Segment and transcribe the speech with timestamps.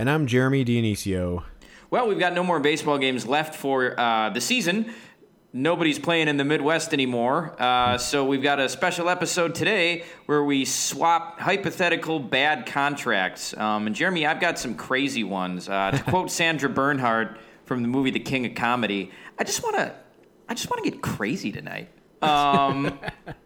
[0.00, 1.44] And I'm Jeremy Dionisio.
[1.90, 4.94] Well, we've got no more baseball games left for uh, the season.
[5.52, 7.54] Nobody's playing in the Midwest anymore.
[7.60, 13.54] Uh, so we've got a special episode today where we swap hypothetical bad contracts.
[13.54, 15.68] Um, and Jeremy, I've got some crazy ones.
[15.68, 19.76] Uh, to quote Sandra Bernhard from the movie The King of Comedy, I just want
[19.76, 19.94] to,
[20.48, 21.90] I just want to get crazy tonight.
[22.22, 22.98] Um,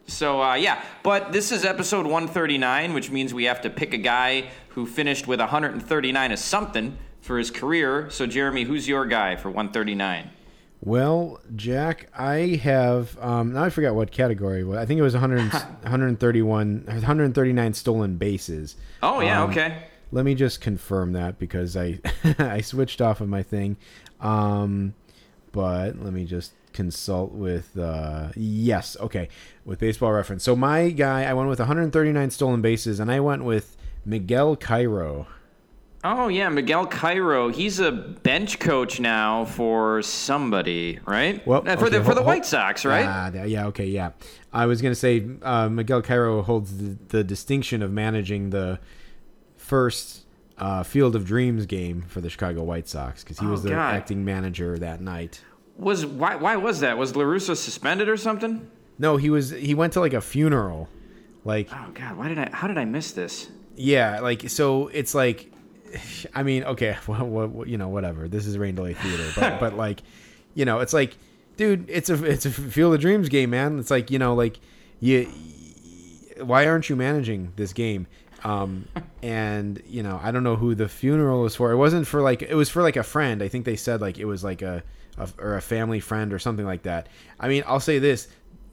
[0.07, 3.97] so uh, yeah, but this is episode 139, which means we have to pick a
[3.97, 8.09] guy who finished with 139 as something for his career.
[8.09, 10.29] So Jeremy, who's your guy for 139?
[10.81, 14.61] Well, Jack, I have um, now I forgot what category.
[14.61, 14.77] it was.
[14.77, 18.75] I think it was 100, 131, 139 stolen bases.
[19.01, 19.83] Oh yeah, Um, okay.
[20.11, 21.99] Let me just confirm that because I
[22.37, 23.77] I switched off of my thing.
[24.21, 24.93] Um,
[25.51, 29.29] but let me just consult with uh, yes, okay,
[29.63, 30.43] with Baseball Reference.
[30.43, 35.25] So my guy, I went with 139 stolen bases, and I went with Miguel Cairo.
[36.03, 37.49] Oh yeah, Miguel Cairo.
[37.49, 41.45] He's a bench coach now for somebody, right?
[41.47, 43.31] Well, Uh, for the okay, for the White Sox, right?
[43.31, 44.11] Th- yeah, okay, yeah.
[44.53, 48.79] I was gonna say uh, Miguel Cairo holds the, the distinction of managing the
[49.57, 50.25] first
[50.57, 53.69] uh, Field of Dreams game for the Chicago White Sox because he Oh, was the
[53.69, 53.95] God.
[53.95, 55.41] acting manager that night.
[55.77, 56.97] Was why why was that?
[56.97, 58.69] Was La Russa suspended or something?
[58.97, 59.49] No, he was.
[59.49, 60.87] He went to like a funeral,
[61.43, 62.49] like Oh God, why did I?
[62.53, 63.49] How did I miss this?
[63.75, 64.87] yeah, like so.
[64.87, 65.51] It's like,
[66.33, 68.27] I mean, okay, well, what, you know, whatever.
[68.29, 70.01] This is Rain Delay Theater, but but like,
[70.53, 71.17] you know, it's like,
[71.57, 73.77] dude, it's a it's a Field of Dreams game, man.
[73.79, 74.59] It's like you know, like
[75.01, 75.29] you,
[76.41, 78.07] why aren't you managing this game?
[78.45, 78.87] Um,
[79.23, 81.71] and you know, I don't know who the funeral was for.
[81.71, 83.41] It wasn't for like it was for like a friend.
[83.41, 84.83] I think they said like it was like a,
[85.17, 87.07] a or a family friend or something like that.
[87.39, 88.27] I mean, I'll say this.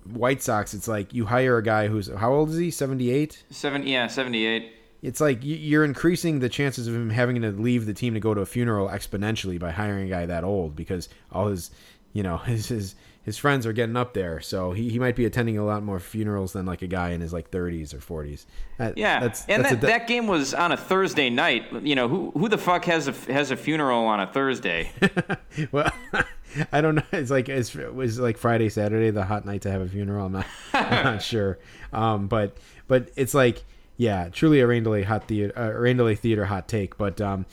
[0.04, 2.70] White Sox, it's like you hire a guy who's how old is he?
[2.70, 4.72] Seventy eight Seven, yeah, seventy-eight.
[5.00, 8.34] it's like you're increasing the chances of him having to leave the team to go
[8.34, 11.70] to a funeral exponentially by hiring a guy that old because all his
[12.12, 12.94] you know his his,
[13.24, 16.00] his friends are getting up there so he, he might be attending a lot more
[16.00, 18.46] funerals than like a guy in his like 30s or 40s
[18.78, 21.64] That- Yeah, that's, and that's that, a, that game was on a Thursday night.
[21.84, 24.90] You know who who the fuck has a has a funeral on a Thursday?
[25.72, 25.90] well
[26.72, 27.02] i don't know.
[27.12, 30.26] It's like it's, it was like friday saturday the hot night to have a funeral.
[30.26, 31.58] I'm not, I'm not sure.
[31.92, 32.56] Um but
[32.88, 33.64] but it's like
[33.96, 36.98] yeah truly a rain delay hot theater uh, rain delay theater hot take.
[36.98, 37.46] But um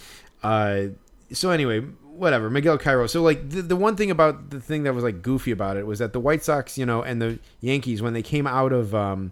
[0.44, 0.88] uh
[1.32, 1.86] so anyway
[2.20, 5.22] whatever miguel cairo so like the, the one thing about the thing that was like
[5.22, 8.22] goofy about it was that the white sox you know and the yankees when they
[8.22, 9.32] came out of um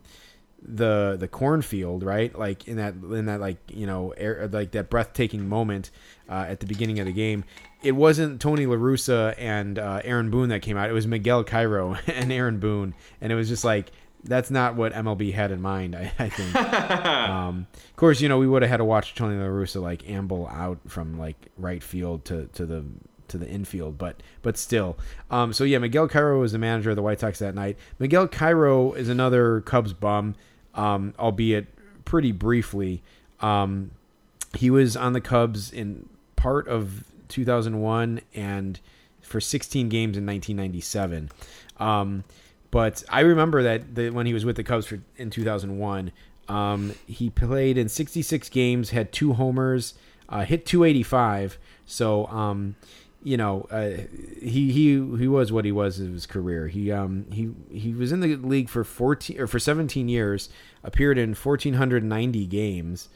[0.62, 2.38] the the cornfield, right?
[2.38, 5.92] Like in that in that like you know air, like that breathtaking moment
[6.30, 7.44] uh, at the beginning of the game.
[7.84, 10.90] It wasn't Tony La Russa and uh, Aaron Boone that came out.
[10.90, 13.92] It was Miguel Cairo and Aaron Boone, and it was just like
[14.24, 15.96] that's not what MLB had in mind.
[15.96, 16.56] I, I think.
[16.74, 20.10] um, of course, you know we would have had to watch Tony La Russa like
[20.10, 22.84] amble out from like right field to to the
[23.30, 24.98] to the infield, but but still.
[25.30, 27.78] Um, so yeah, Miguel Cairo was the manager of the White Sox that night.
[28.00, 30.36] Miguel Cairo is another Cubs bum,
[30.76, 31.68] um, albeit
[32.06, 33.04] pretty briefly.
[33.40, 33.92] Um,
[34.56, 38.80] he was on the Cubs in part of 2001 and
[39.22, 41.30] for 16 games in 1997.
[42.78, 46.12] But I remember that when he was with the Cubs for, in 2001,
[46.48, 49.96] um, he played in 66 games, had two homers,
[50.30, 51.58] uh, hit 285.
[51.88, 52.76] So, um,
[53.24, 54.02] you know, uh,
[54.40, 56.68] he he he was what he was in his career.
[56.68, 60.50] He um he he was in the league for 14 or for 17 years,
[60.84, 63.10] appeared in 1490 games.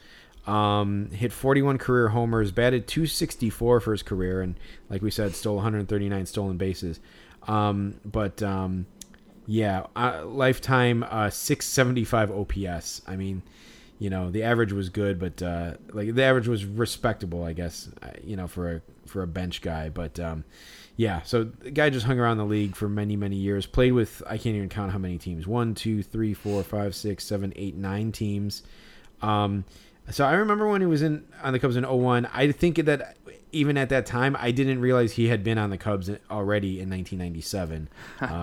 [0.44, 4.56] Um, hit 41 career homers, batted 264 for his career, and
[4.90, 6.98] like we said, stole 139 stolen bases.
[7.46, 8.86] Um, but um,
[9.46, 13.02] yeah, uh, lifetime uh, 675 OPS.
[13.06, 13.42] I mean,
[13.98, 17.88] you know, the average was good, but uh, like the average was respectable, I guess.
[18.02, 20.44] uh, You know, for a for a bench guy, but um,
[20.96, 21.22] yeah.
[21.22, 23.66] So the guy just hung around the league for many many years.
[23.66, 25.46] Played with I can't even count how many teams.
[25.46, 28.62] One, two, three, four, five, six, seven, eight, nine teams.
[29.20, 29.64] Um,
[30.12, 33.16] so I remember when he was in on the Cubs in 01, I think that
[33.50, 36.88] even at that time, I didn't realize he had been on the Cubs already in
[36.88, 37.88] 1997.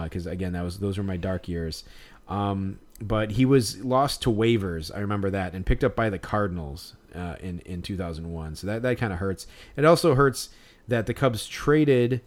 [0.04, 1.84] Because again, that was those were my dark years.
[2.28, 4.92] Um, but he was lost to waivers.
[4.96, 6.96] I remember that, and picked up by the Cardinals.
[7.16, 8.56] uh, in in 2001.
[8.56, 9.48] So that that kind of hurts.
[9.76, 10.50] It also hurts
[10.88, 12.22] that the Cubs traded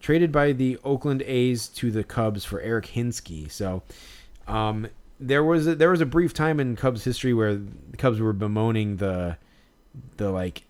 [0.00, 3.50] traded by the Oakland A's to the Cubs for Eric Hinske.
[3.50, 3.82] So
[4.48, 4.88] um,
[5.26, 8.32] there was a, there was a brief time in Cubs history where the Cubs were
[8.32, 9.36] bemoaning the
[10.16, 10.64] the like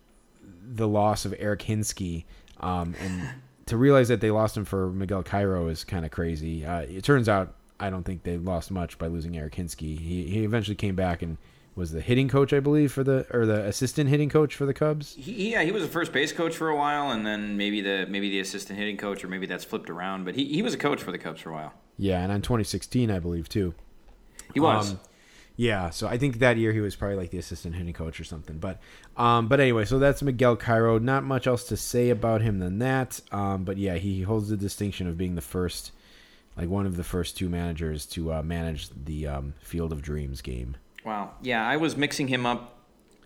[0.74, 2.24] the loss of Eric Hinske,
[2.60, 3.28] um, and
[3.66, 6.64] to realize that they lost him for Miguel Cairo is kind of crazy.
[6.64, 9.98] Uh, it turns out I don't think they lost much by losing Eric Hinske.
[9.98, 11.38] He he eventually came back and
[11.74, 14.74] was the hitting coach, I believe, for the or the assistant hitting coach for the
[14.74, 15.14] Cubs.
[15.14, 18.06] He, yeah, he was a first base coach for a while, and then maybe the
[18.08, 20.24] maybe the assistant hitting coach, or maybe that's flipped around.
[20.24, 21.74] But he, he was a coach for the Cubs for a while.
[21.96, 23.74] Yeah, and in 2016, I believe too.
[24.54, 24.92] He was.
[24.92, 25.00] Um,
[25.56, 28.24] yeah, so I think that year he was probably like the assistant hitting coach or
[28.24, 28.58] something.
[28.58, 28.80] But,
[29.16, 30.98] um, but anyway, so that's Miguel Cairo.
[30.98, 33.20] Not much else to say about him than that.
[33.30, 35.92] Um, but yeah, he holds the distinction of being the first,
[36.56, 40.40] like one of the first two managers to uh, manage the um, Field of Dreams
[40.40, 40.76] game.
[41.04, 41.32] Wow.
[41.42, 42.81] Yeah, I was mixing him up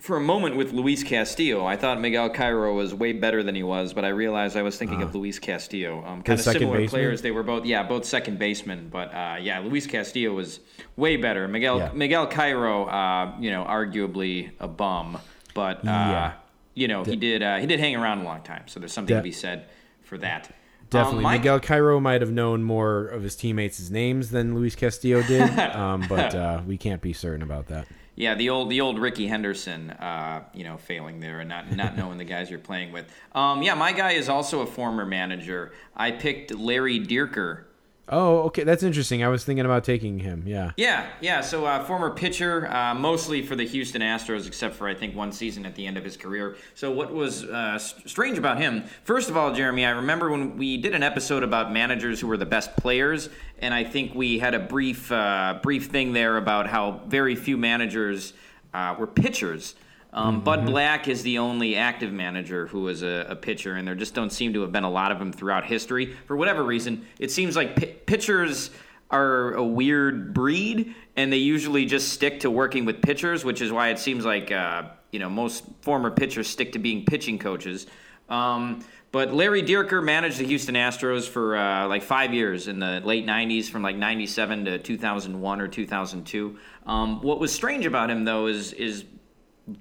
[0.06, 1.66] for a moment with Luis Castillo.
[1.66, 4.78] I thought Miguel Cairo was way better than he was, but I realized I was
[4.78, 6.04] thinking of Luis Castillo.
[6.06, 6.88] Um, kind of similar baseman?
[6.88, 7.22] players.
[7.22, 8.88] They were both, yeah, both second basemen.
[8.88, 10.60] But uh, yeah, Luis Castillo was
[10.96, 11.48] way better.
[11.48, 11.90] Miguel Yeah.
[11.92, 15.18] Miguel Cairo, uh, you know, arguably a bum,
[15.54, 16.32] but uh, Yeah.
[16.74, 18.62] you know, he did uh, he did hang around a long time.
[18.66, 19.66] So there's something De- to be said
[20.04, 20.54] for that.
[20.88, 24.76] Definitely, Um, my- Miguel Cairo might have known more of his teammates' names than Luis
[24.76, 27.88] Castillo did, um, but uh, we can't be certain about that.
[28.16, 31.96] Yeah, the old the old Rickey Henderson, uh, you know, failing there and not not
[31.98, 33.06] knowing the guys you're playing with.
[33.32, 35.72] Um, yeah, my guy is also a former manager.
[35.94, 37.64] I picked Larry Dierker.
[38.08, 39.24] Oh, okay, that's interesting.
[39.24, 40.44] I was thinking about taking him.
[40.46, 40.70] Yeah.
[40.76, 41.40] Yeah, yeah.
[41.40, 45.32] So uh, former pitcher, uh, mostly for the Houston Astros, except for I think one
[45.32, 46.56] season at the end of his career.
[46.74, 48.84] So what was uh, strange about him?
[49.02, 52.36] First of all, Jeremy, I remember when we did an episode about managers who were
[52.36, 56.68] the best players, and I think we had a brief uh, brief thing there about
[56.68, 58.34] how very few managers
[58.72, 59.74] uh, were pitchers.
[60.12, 63.94] Um, Bud Black is the only active manager who was a, a pitcher, and there
[63.94, 66.16] just don't seem to have been a lot of them throughout history.
[66.26, 68.70] For whatever reason, it seems like pi- pitchers
[69.10, 73.70] are a weird breed, and they usually just stick to working with pitchers, which is
[73.70, 77.86] why it seems like uh, you know most former pitchers stick to being pitching coaches.
[78.28, 83.00] Um, but Larry Dierker managed the Houston Astros for uh, like five years in the
[83.04, 86.58] late '90s, from like '97 to 2001 or 2002.
[86.86, 89.04] Um, what was strange about him, though, is is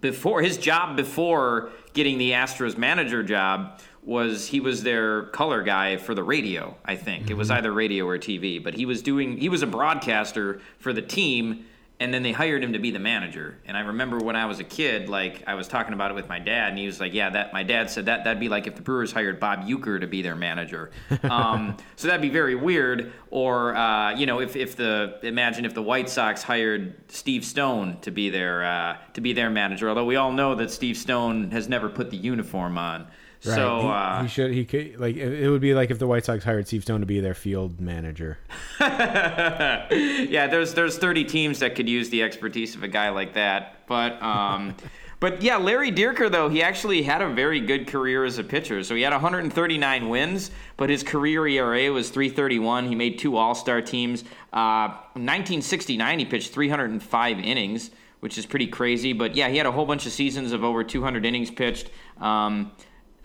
[0.02, 5.98] before his job before getting the Astros manager job was he was their color guy
[5.98, 7.30] for the radio, I think.
[7.30, 7.58] It was mm-hmm.
[7.58, 11.66] either radio or TV, but he was doing he was a broadcaster for the team
[12.00, 13.58] and then they hired him to be the manager.
[13.66, 16.28] And I remember when I was a kid, like I was talking about it with
[16.28, 18.68] my dad, and he was like, "Yeah, that." My dad said that that'd be like
[18.68, 20.92] if the Brewers hired Bob Uecker to be their manager.
[21.26, 23.12] Um, so that'd be very weird.
[23.32, 27.98] Or uh, you know, if if the imagine if the White Sox hired Steve Stone
[28.02, 29.90] to be their uh, to be their manager.
[29.90, 33.08] Although we all know that Steve Stone has never put the uniform on.
[33.46, 34.52] So he, uh, he should.
[34.52, 37.06] He could like it would be like if the White Sox hired Steve Stone to
[37.06, 38.40] be their field manager.
[38.80, 43.86] yeah, there's there's 30 teams that could use the expertise of a guy like that.
[43.88, 44.76] But um,
[45.20, 48.84] but yeah, Larry Dierker though he actually had a very good career as a pitcher.
[48.84, 52.88] So he had 139 wins, but his career ERA was 3.31.
[52.88, 54.24] He made two All-Star teams.
[54.52, 59.14] Uh, 1969 he pitched 305 innings, which is pretty crazy.
[59.14, 61.92] But yeah, he had a whole bunch of seasons of over 200 innings pitched.
[62.20, 62.72] Um,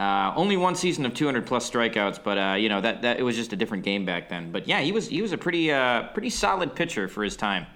[0.01, 3.23] uh, only one season of 200 plus strikeouts, but uh, you know that, that it
[3.23, 4.51] was just a different game back then.
[4.51, 7.67] But yeah, he was he was a pretty uh, pretty solid pitcher for his time.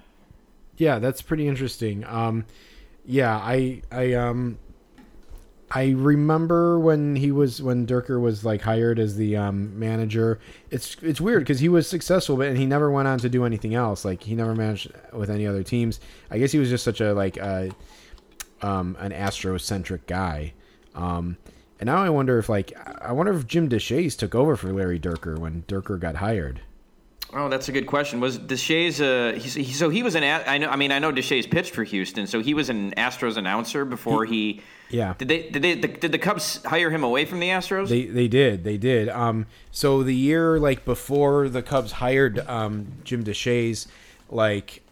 [0.78, 2.02] Yeah, that's pretty interesting.
[2.06, 2.46] Um,
[3.04, 4.58] yeah, I I um
[5.70, 10.40] I remember when he was when Dierker was like hired as the um, manager.
[10.70, 13.44] It's it's weird because he was successful, but and he never went on to do
[13.44, 14.02] anything else.
[14.02, 16.00] Like he never managed with any other teams.
[16.30, 17.36] I guess he was just such a like
[18.62, 20.54] um, an Astro-centric guy.
[20.94, 21.36] Um,
[21.80, 24.98] and now I wonder if like I wonder if Jim Deshaies took over for Larry
[24.98, 26.60] Dierker when Dierker got hired.
[27.36, 28.20] Oh, that's a good question.
[28.20, 29.00] Was Deshaies?
[29.00, 30.22] Uh, he, so he was an.
[30.22, 30.68] I know.
[30.68, 34.24] I mean, I know Deshaies pitched for Houston, so he was an Astros announcer before
[34.24, 34.62] he.
[34.88, 35.14] Yeah.
[35.18, 35.50] Did they?
[35.50, 35.74] Did they?
[35.74, 37.88] Did the Cubs hire him away from the Astros?
[37.88, 39.08] They they did they did.
[39.08, 43.88] Um, so the year like before the Cubs hired um, Jim Deshaies,
[44.30, 44.82] like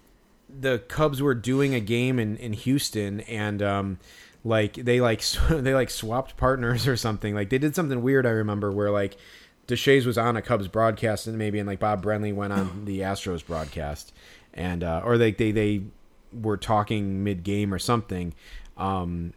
[0.48, 3.98] the Cubs were doing a game in, in Houston and um,
[4.44, 7.34] like they like they like swapped partners or something.
[7.34, 8.26] Like they did something weird.
[8.26, 9.16] I remember where like
[9.68, 13.00] Deshaies was on a Cubs broadcast and maybe and like Bob Brenly went on the
[13.00, 14.12] Astros broadcast
[14.54, 15.82] and uh, or like they they
[16.32, 18.34] were talking mid game or something.
[18.76, 19.34] Um,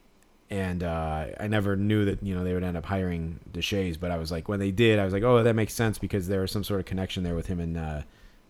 [0.50, 4.12] and uh, I never knew that you know they would end up hiring Deshaies, but
[4.12, 6.42] I was like when they did, I was like, oh, that makes sense because there
[6.42, 8.02] was some sort of connection there with him and uh,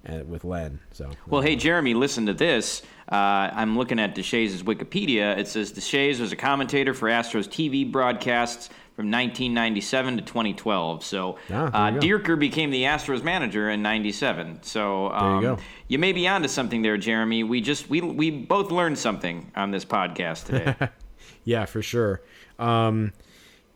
[0.08, 0.80] uh, with Len.
[0.92, 2.82] So Well, hey, Jeremy, listen to this.
[3.12, 5.38] Uh, I'm looking at Deshaies' Wikipedia.
[5.38, 11.04] It says Deshaies was a commentator for Astros TV broadcasts from 1997 to 2012.
[11.04, 14.64] So Ah, uh, Dierker became the Astros manager in 97.
[14.64, 15.58] So um, go.
[15.88, 17.44] you may be onto something there, Jeremy.
[17.44, 20.90] We just we we both learned something on this podcast today.
[21.44, 22.22] yeah, for sure.
[22.58, 23.12] Um,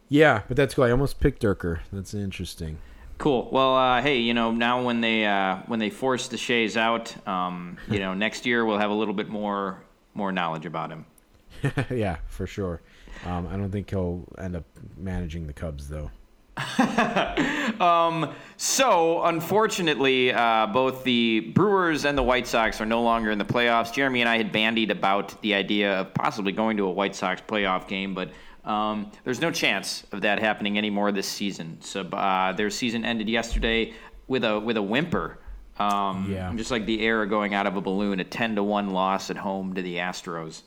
[0.08, 0.86] yeah, but that's cool.
[0.86, 1.82] I almost picked Dierker.
[1.94, 2.80] That's interesting.
[3.20, 3.50] Cool.
[3.52, 7.78] Well, uh, hey, you know, now when they uh, when they force Deshaies out, um,
[7.90, 9.84] you know, next year we'll have a little bit more
[10.14, 11.06] more knowledge about him.
[11.92, 12.82] yeah, for sure.
[13.26, 14.64] Um, I don't think he'll end up
[14.98, 16.10] managing the Cubs though.
[18.62, 23.46] So, unfortunately, uh, both the Brewers and the White Sox are no longer in the
[23.46, 23.94] playoffs.
[23.94, 27.42] Jeremy and I had bandied about the idea of possibly going to a White Sox
[27.42, 28.32] playoff game, but
[28.66, 31.78] um, there's no chance of that happening anymore this season.
[31.82, 33.94] So, uh, their season ended yesterday
[34.28, 35.40] with a with a whimper.
[35.78, 36.52] Um, Yeah.
[36.56, 39.38] just like the air going out of a balloon, a ten to one loss at
[39.38, 40.64] home to the Astros.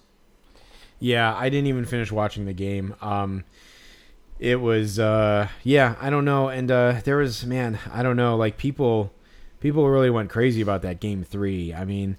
[0.99, 2.95] Yeah, I didn't even finish watching the game.
[3.03, 3.45] Um,
[4.39, 8.37] it was uh, yeah, I don't know, and uh, there was man, I don't know,
[8.37, 9.13] like people,
[9.61, 11.75] people really went crazy about that game three.
[11.75, 12.17] I mean,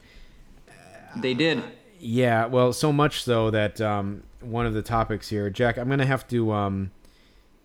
[1.18, 1.64] They did.
[2.00, 6.06] yeah, well, so much so that um, one of the topics here, Jack, I'm gonna
[6.06, 6.92] have to um,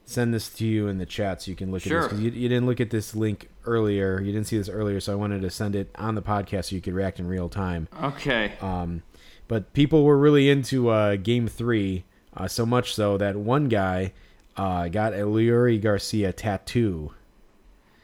[0.04, 2.30] send this to you in the chat so you can look at this because you,
[2.30, 4.20] you didn't look at this link earlier.
[4.20, 6.76] You didn't see this earlier, so I wanted to send it on the podcast so
[6.76, 7.88] you could react in real time.
[8.02, 8.54] Okay.
[8.60, 9.02] Um,
[9.48, 12.04] but people were really into uh, Game Three,
[12.36, 14.12] uh, so much so that one guy
[14.56, 17.12] uh, got a Leury Garcia tattoo.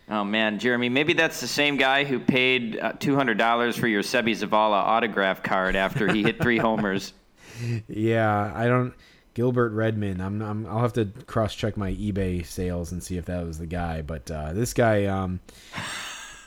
[0.09, 3.87] Oh man, Jeremy, maybe that's the same guy who paid uh, two hundred dollars for
[3.87, 7.15] your Seby Zavala autograph card after he hit three homers.
[7.89, 8.95] Yeah, I don't.
[9.35, 10.23] Gilbert Redmond.
[10.23, 10.67] I'm, I'm.
[10.67, 14.03] I'll have to cross check my eBay sales and see if that was the guy.
[14.03, 15.41] But uh, this guy, um,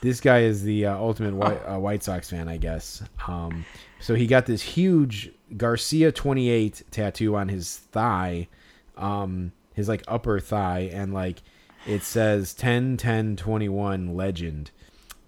[0.02, 3.04] this guy is the uh, ultimate White, uh, White Sox fan, I guess.
[3.28, 3.66] Um,
[4.00, 8.48] so he got this huge Garcia 28 tattoo on his thigh,
[8.96, 11.42] um, his like upper thigh, and like
[11.86, 14.72] it says 10 10 21 legend.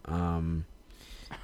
[0.06, 0.66] Um,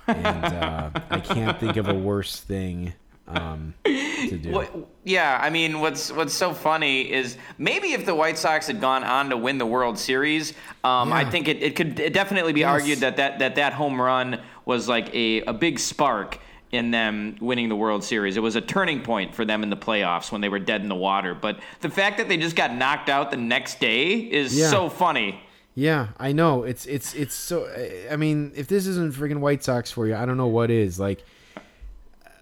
[0.08, 2.94] and uh, I can't think of a worse thing
[3.28, 4.52] um, to do.
[4.52, 4.72] What,
[5.04, 9.04] yeah, I mean, what's what's so funny is maybe if the White Sox had gone
[9.04, 10.52] on to win the World Series,
[10.84, 12.70] um, I think it, it could definitely be Yes.
[12.70, 16.40] argued that, that that that home run was like a, a big spark
[16.72, 18.36] in them winning the World Series.
[18.38, 20.90] It was a turning point for them in the playoffs when they were dead in
[20.90, 21.34] the water.
[21.34, 24.70] But the fact that they just got knocked out the next day is Yeah.
[24.70, 25.40] so funny.
[25.76, 26.64] Yeah, I know.
[26.64, 27.68] It's it's it's so.
[28.12, 31.00] I mean, if this isn't freaking White Sox for you, I don't know what is.
[31.00, 31.24] Like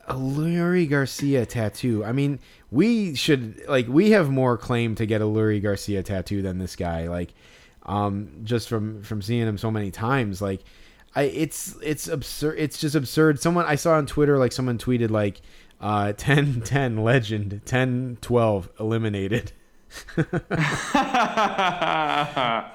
[0.07, 2.03] a Leury Garcia tattoo.
[2.03, 2.39] I mean,
[2.71, 6.75] we should like we have more claim to get a Leury Garcia tattoo than this
[6.75, 7.07] guy.
[7.07, 7.33] Like,
[7.83, 10.61] um, just from from seeing him so many times, like.
[11.15, 12.55] I, it's it's absurd.
[12.57, 13.39] It's just absurd.
[13.39, 15.41] Someone I saw on Twitter, like someone tweeted, like
[15.79, 19.51] uh, 10 10 legend, 10 12 eliminated.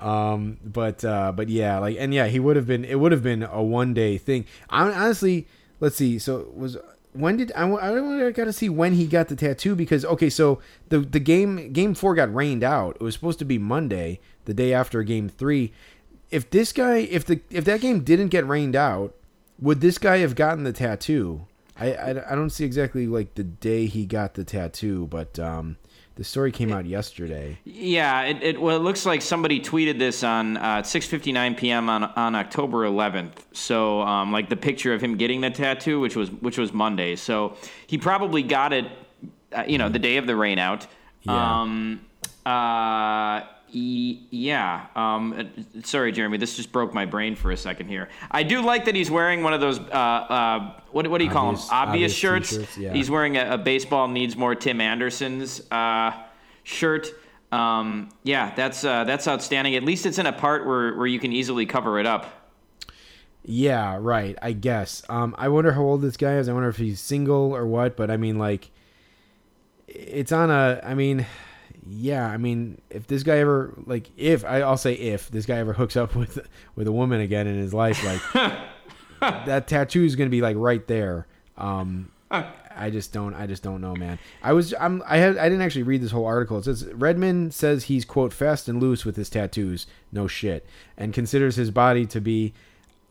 [0.00, 2.84] um, but uh, but yeah, like and yeah, he would have been.
[2.84, 4.44] It would have been a one day thing.
[4.70, 5.48] I honestly,
[5.80, 6.18] let's see.
[6.20, 6.76] So was
[7.12, 7.68] when did I?
[7.68, 11.72] I, got to see when he got the tattoo because okay, so the the game
[11.72, 12.96] game four got rained out.
[12.96, 15.72] It was supposed to be Monday, the day after game three.
[16.30, 19.14] If this guy, if the if that game didn't get rained out,
[19.60, 21.46] would this guy have gotten the tattoo?
[21.80, 25.76] I, I, I don't see exactly like the day he got the tattoo, but um,
[26.18, 27.56] the story came out yesterday.
[27.64, 31.88] Yeah, it, it well, it looks like somebody tweeted this on uh, 6:59 p.m.
[31.88, 33.34] on on October 11th.
[33.52, 37.14] So, um, like the picture of him getting the tattoo, which was which was Monday.
[37.14, 37.56] So
[37.86, 38.86] he probably got it,
[39.52, 40.88] uh, you know, the day of the rain out.
[41.22, 41.60] Yeah.
[41.60, 42.04] Um,
[42.44, 44.86] uh, e- yeah.
[44.96, 45.32] Um,
[45.76, 46.38] uh, sorry, Jeremy.
[46.38, 48.08] This just broke my brain for a second here.
[48.30, 49.78] I do like that he's wearing one of those.
[49.78, 51.54] Uh, uh, what, what do you call them?
[51.56, 52.50] Obvious- Obvious, obvious shirts.
[52.50, 52.92] t-shirts, yeah.
[52.92, 56.12] He's wearing a, a baseball needs more Tim Anderson's uh,
[56.64, 57.08] shirt.
[57.50, 59.74] Um, yeah, that's uh, that's outstanding.
[59.74, 62.34] At least it's in a part where, where you can easily cover it up.
[63.50, 64.36] Yeah, right.
[64.42, 65.02] I guess.
[65.08, 66.50] Um, I wonder how old this guy is.
[66.50, 67.96] I wonder if he's single or what.
[67.96, 68.70] But I mean, like,
[69.86, 70.80] it's on a.
[70.84, 71.24] I mean,
[71.86, 72.26] yeah.
[72.26, 75.72] I mean, if this guy ever like, if I, I'll say if this guy ever
[75.72, 76.38] hooks up with
[76.74, 78.56] with a woman again in his life, like
[79.20, 81.26] that tattoo is gonna be like right there.
[81.56, 82.10] Um,
[82.78, 83.34] I just don't.
[83.34, 84.18] I just don't know, man.
[84.42, 84.72] I was.
[84.78, 85.02] I'm.
[85.06, 85.36] I had.
[85.36, 86.58] I didn't actually read this whole article.
[86.58, 89.86] It says Redmond says he's quote fast and loose with his tattoos.
[90.12, 90.64] No shit,
[90.96, 92.54] and considers his body to be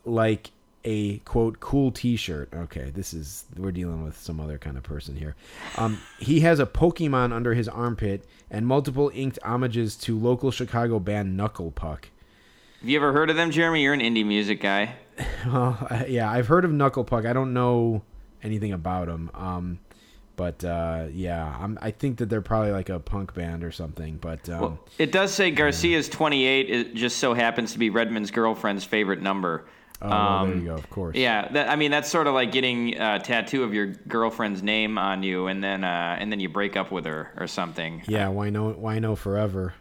[0.06, 0.52] like
[0.88, 2.50] a quote cool T-shirt.
[2.54, 5.36] Okay, this is we're dealing with some other kind of person here.
[5.78, 10.98] Um, he has a Pokemon under his armpit and multiple inked homages to local Chicago
[11.00, 12.08] band Knuckle Puck.
[12.80, 13.82] Have you ever heard of them, Jeremy?
[13.84, 14.96] You're an indie music guy.
[15.46, 17.26] well, I- yeah, I've heard of Knuckle Puck.
[17.26, 18.04] I don't know
[18.42, 19.30] anything about them.
[19.34, 19.80] Um,
[20.38, 24.18] but uh, yeah, I'm, I think that they're probably like a punk band or something.
[24.18, 26.70] But um, Well, it does say Garcia's 28.
[26.70, 29.66] It just so happens to be Redmond's girlfriend's favorite number.
[30.02, 30.76] Oh, well, there Um, you go.
[30.76, 31.16] Of course.
[31.16, 34.98] Yeah, that, I mean that's sort of like getting a tattoo of your girlfriend's name
[34.98, 38.04] on you, and then uh, and then you break up with her or something.
[38.08, 38.70] Yeah, why no?
[38.72, 39.74] Why no forever?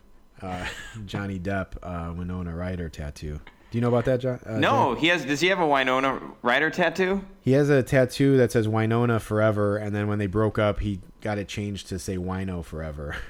[0.42, 0.66] Uh,
[1.06, 3.40] Johnny Depp, uh, Winona Ryder tattoo.
[3.70, 4.38] Do you know about that, John?
[4.46, 5.24] Uh, No, he has.
[5.24, 7.24] Does he have a Winona Ryder tattoo?
[7.40, 11.00] he has a tattoo that says Winona forever, and then when they broke up, he
[11.20, 13.16] got it changed to say Wino forever.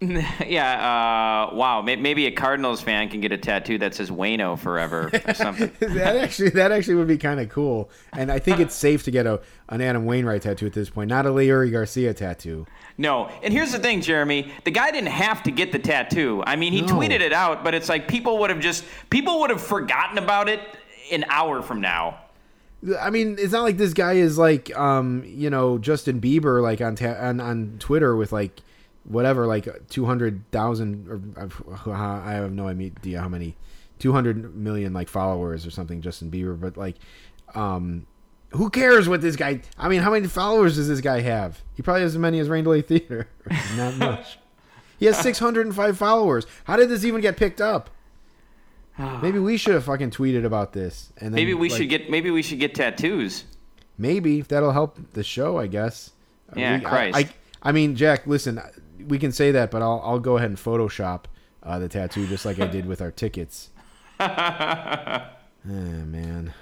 [0.46, 1.48] yeah.
[1.50, 1.82] Uh, wow.
[1.82, 5.70] Maybe a Cardinals fan can get a tattoo that says Waino forever or something.
[5.80, 9.10] that actually, that actually would be kind of cool, and I think it's safe to
[9.10, 9.40] get a
[9.70, 12.66] an Adam Wainwright tattoo at this point, not a Larry Garcia tattoo.
[12.96, 14.52] No, and here's the thing, Jeremy.
[14.64, 16.42] The guy didn't have to get the tattoo.
[16.46, 16.94] I mean, he No.
[16.94, 20.48] tweeted it out, but it's like people would have just people would have forgotten about
[20.48, 20.60] it
[21.10, 22.18] an hour from now.
[23.00, 26.80] I mean, it's not like this guy is like, um, you know, Justin Bieber, like
[26.80, 28.60] on ta- on, on Twitter with like
[29.08, 33.56] whatever, like two hundred thousand or I have no idea how many,
[33.98, 36.00] two hundred million like followers or something.
[36.00, 36.96] Justin Bieber, but like,
[37.54, 38.06] um,
[38.50, 39.62] who cares what this guy?
[39.76, 41.62] I mean, how many followers does this guy have?
[41.74, 43.28] He probably has as many as Rain Delay Theater.
[43.76, 44.38] not much.
[44.98, 46.46] He has six hundred and five followers.
[46.64, 47.90] How did this even get picked up?
[49.22, 52.10] Maybe we should have fucking tweeted about this, and then, Maybe we like, should get
[52.10, 53.44] maybe we should get tattoos.
[53.96, 56.10] Maybe that'll help the show, I guess.
[56.56, 57.16] Yeah, We- I- Christ.
[57.16, 58.60] I, I, mean, Jack, listen,
[59.06, 61.24] we can say that, but I'll I'll go ahead and Photoshop
[61.62, 63.70] uh, the tattoo just like I did with our tickets.
[64.20, 65.30] Ah,
[65.64, 66.54] man,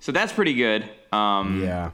[0.00, 0.88] So that's pretty good.
[1.12, 1.90] Um, yeah,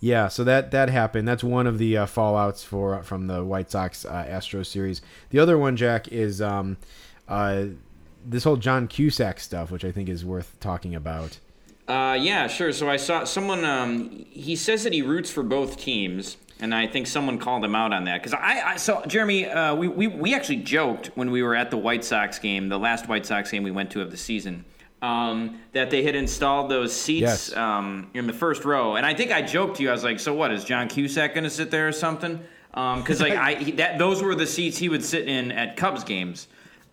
[0.00, 0.28] yeah.
[0.28, 1.26] So that that happened.
[1.26, 5.02] That's one of the uh, fallouts for from the White Sox uh, Astro series.
[5.30, 6.76] The other one, Jack, is um,
[7.28, 7.66] uh,
[8.24, 11.38] this whole John Cusack stuff, which I think is worth talking about.
[11.88, 12.72] Uh, yeah, sure.
[12.72, 13.64] So I saw someone.
[13.64, 17.74] Um, he says that he roots for both teams, and I think someone called him
[17.74, 18.76] out on that because I, I.
[18.76, 22.38] So Jeremy, uh, we, we we actually joked when we were at the White Sox
[22.38, 24.64] game, the last White Sox game we went to of the season.
[25.02, 27.56] Um, that they had installed those seats Yes.
[27.56, 29.88] um, in the first row, and I think I joked to you.
[29.90, 30.52] I was like, "So what?
[30.52, 32.38] Is John Cusack going to sit there or something?"
[32.70, 36.04] Because like I he, that those were the seats he would sit in at Cubs
[36.04, 36.46] games.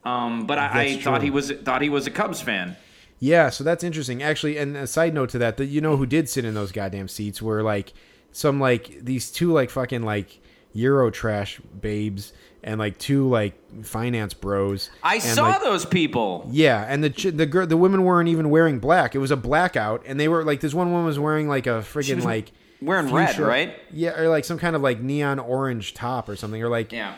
[0.04, 2.76] Um, but I, I thought he was thought he was a Cubs fan.
[3.20, 4.24] Yeah, so that's interesting.
[4.24, 6.72] Actually, and a side note to that, that you know who did sit in those
[6.72, 7.94] goddamn seats were like
[8.32, 10.40] some like these two like fucking like
[10.74, 12.32] Euro trash babes
[12.64, 14.90] and like two like finance bros.
[15.02, 16.48] I and, saw like, those people.
[16.52, 19.16] Yeah, and the ch- the girl, the women weren't even wearing black.
[19.16, 21.80] It was a blackout, and they were like this one woman was wearing like a
[21.82, 23.74] friggin' like wearing red, fuchsia- right?
[23.92, 27.16] Yeah, or like some kind of like neon orange top or something, or like Yeah.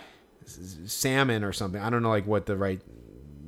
[0.86, 1.82] salmon or something.
[1.82, 2.82] I don't know like what the right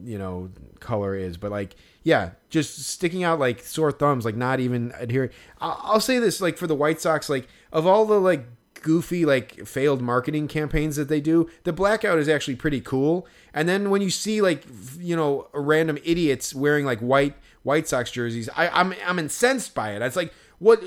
[0.04, 4.60] you know color is, but like yeah, just sticking out like sore thumbs, like not
[4.60, 5.30] even adhering.
[5.60, 8.46] I'll, say this like for the White Sox, like of all the like
[8.82, 13.26] goofy like failed marketing campaigns that they do, the blackout is actually pretty cool.
[13.54, 14.66] And then when you see like
[15.00, 19.92] you know random idiots wearing like white White Sox jerseys, I, I'm I'm incensed by
[19.92, 20.02] it.
[20.02, 20.84] It's like what.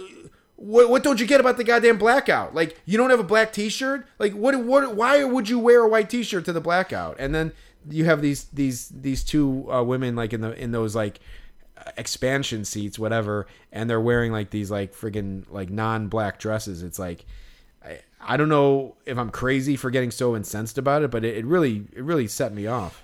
[0.59, 2.55] What, what don't you get about the goddamn blackout?
[2.55, 4.07] Like you don't have a black T-shirt.
[4.19, 4.59] Like what?
[4.59, 4.97] What?
[4.97, 7.17] Why would you wear a white T-shirt to the blackout?
[7.19, 7.53] And then
[7.90, 11.20] you have these these these two uh, women like in the in those like
[11.96, 16.83] expansion seats, whatever, and they're wearing like these like friggin' like non-black dresses.
[16.83, 17.25] It's like
[17.85, 21.37] I, I don't know if I'm crazy for getting so incensed about it, but it,
[21.37, 23.03] it really it really set me off.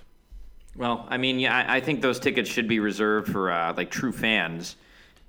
[0.76, 3.90] Well, I mean, yeah, I, I think those tickets should be reserved for uh, like
[3.90, 4.76] true fans,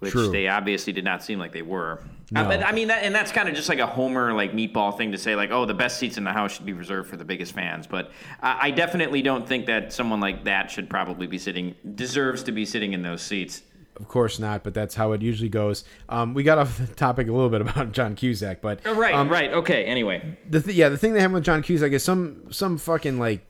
[0.03, 0.31] which True.
[0.31, 2.03] they obviously did not seem like they were.
[2.31, 2.41] No.
[2.41, 4.95] Uh, but I mean, that, and that's kind of just like a homer like meatball
[4.97, 7.17] thing to say, like, oh, the best seats in the house should be reserved for
[7.17, 7.87] the biggest fans.
[7.87, 8.11] But
[8.41, 12.51] I, I definitely don't think that someone like that should probably be sitting deserves to
[12.51, 13.63] be sitting in those seats.
[13.95, 15.83] Of course not, but that's how it usually goes.
[16.09, 19.13] Um, we got off the topic a little bit about John Cusack, but Oh, right,
[19.13, 19.85] um, right, okay.
[19.85, 23.19] Anyway, the th- yeah, the thing that happened with John Cusack is some some fucking
[23.19, 23.47] like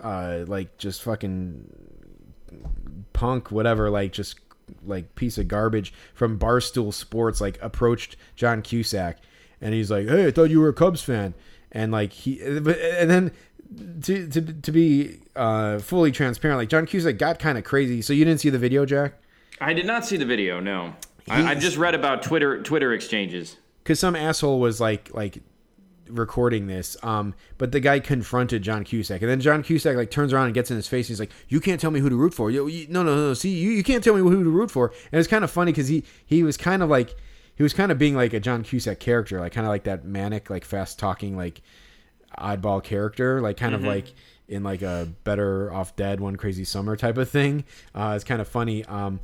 [0.00, 1.68] uh like just fucking
[3.12, 4.47] punk whatever like just
[4.84, 9.18] like piece of garbage from Barstool Sports like approached John Cusack
[9.60, 11.34] and he's like, "Hey, I thought you were a Cubs fan."
[11.72, 13.32] And like he and then
[14.02, 18.00] to to to be uh fully transparent, like John Cusack got kind of crazy.
[18.02, 19.14] So you didn't see the video, Jack?
[19.60, 20.60] I did not see the video.
[20.60, 20.94] No,
[21.28, 23.56] I, I just read about Twitter Twitter exchanges.
[23.82, 25.42] because some asshole was like like
[26.10, 30.32] recording this um but the guy confronted john cusack and then john cusack like turns
[30.32, 32.34] around and gets in his face he's like you can't tell me who to root
[32.34, 34.70] for you, you no no no see you, you can't tell me who to root
[34.70, 37.14] for and it's kind of funny because he he was kind of like
[37.56, 40.04] he was kind of being like a john cusack character like kind of like that
[40.04, 41.60] manic like fast talking like
[42.38, 44.14] oddball character like kind of like
[44.48, 47.64] in like a better off dead one crazy summer type of thing.
[47.94, 48.84] Uh, it's kind of funny.
[48.86, 49.20] Um,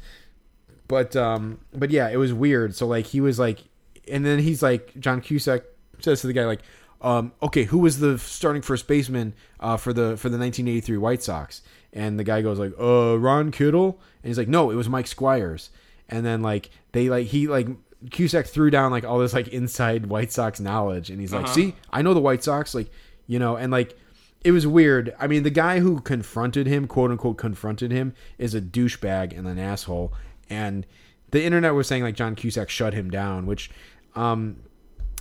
[0.86, 2.74] but um, but yeah, it was weird.
[2.74, 3.60] So like he was like,
[4.06, 5.62] and then he's like John Cusack
[6.04, 6.62] says to the guy like,
[7.00, 11.22] um, okay, who was the starting first baseman uh, for the for the 1983 White
[11.22, 11.62] Sox?
[11.92, 15.06] And the guy goes like, uh, Ron Kittle, and he's like, no, it was Mike
[15.06, 15.70] Squires.
[16.08, 17.68] And then like they like he like
[18.10, 21.74] Cusack threw down like all this like inside White Sox knowledge, and he's like, see,
[21.92, 22.90] I know the White Sox, like
[23.26, 23.96] you know, and like
[24.44, 25.14] it was weird.
[25.18, 29.48] I mean, the guy who confronted him, quote unquote, confronted him, is a douchebag and
[29.48, 30.12] an asshole.
[30.50, 30.86] And
[31.30, 33.70] the internet was saying like John Cusack shut him down, which,
[34.14, 34.56] um,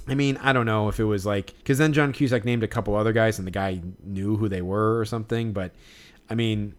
[0.07, 2.67] I mean, I don't know if it was like because then John Cusack named a
[2.67, 5.53] couple other guys and the guy knew who they were or something.
[5.53, 5.71] But
[6.29, 6.75] I mean,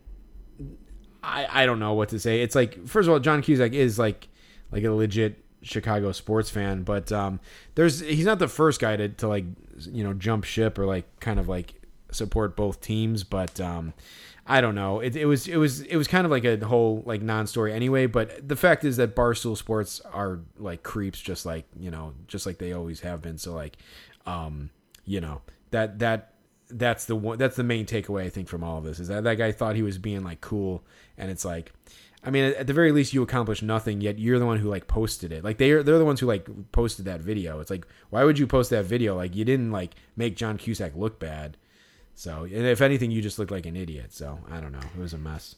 [1.23, 2.43] I I don't know what to say.
[2.43, 4.29] It's like first of all, John Cusack is like
[4.71, 7.41] like a legit Chicago sports fan, but um,
[7.75, 9.45] there's he's not the first guy to to like
[9.91, 11.75] you know jump ship or like kind of like
[12.11, 13.95] support both teams, but um,
[14.46, 15.00] I don't know.
[15.00, 18.07] It, it was it was it was kind of like a whole like non-story anyway.
[18.07, 22.44] But the fact is that Barstool Sports are like creeps, just like you know, just
[22.44, 23.38] like they always have been.
[23.38, 23.78] So like,
[24.26, 24.70] um,
[25.04, 26.35] you know that that
[26.68, 29.24] that's the one that's the main takeaway I think from all of this is that
[29.24, 30.85] that guy thought he was being like cool,
[31.16, 31.72] and it's like.
[32.26, 34.00] I mean, at the very least, you accomplished nothing.
[34.00, 35.44] Yet you're the one who like posted it.
[35.44, 37.61] Like they're they're the ones who like posted that video.
[37.61, 39.14] It's like, why would you post that video?
[39.14, 41.59] Like you didn't like make John Cusack look bad.
[42.14, 44.12] So, and if anything, you just look like an idiot.
[44.12, 44.79] So, I don't know.
[44.96, 45.57] It was a mess.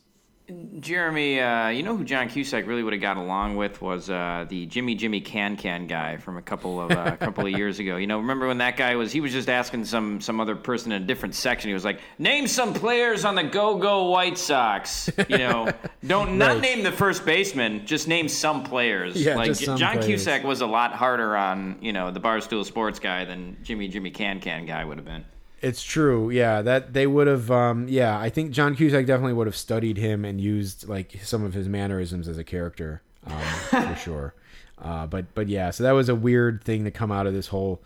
[0.79, 4.47] Jeremy, uh, you know who John Cusack really would have got along with was uh,
[4.49, 7.81] the Jimmy Jimmy Can Can guy from a couple of uh, a couple of years
[7.81, 7.97] ago.
[7.97, 9.11] You know, remember when that guy was?
[9.11, 11.69] He was just asking some some other person in a different section.
[11.69, 15.69] He was like, "Name some players on the Go Go White Sox." You know,
[16.07, 16.61] don't not Right.
[16.63, 19.21] name the first baseman, just name some players.
[19.21, 20.07] Yeah, like John players.
[20.07, 24.11] Cusack was a lot harder on you know the Barstool Sports guy than Jimmy Jimmy
[24.13, 25.25] Can Can guy would have been.
[25.63, 26.31] It's true.
[26.31, 27.51] Yeah, that they would have.
[27.51, 31.45] Um, yeah, I think John Cusack definitely would have studied him and used like some
[31.45, 33.41] of his mannerisms as a character, um,
[33.71, 34.35] for sure.
[34.81, 37.47] Uh, but but yeah, so that was a weird thing to come out of this
[37.47, 37.83] whole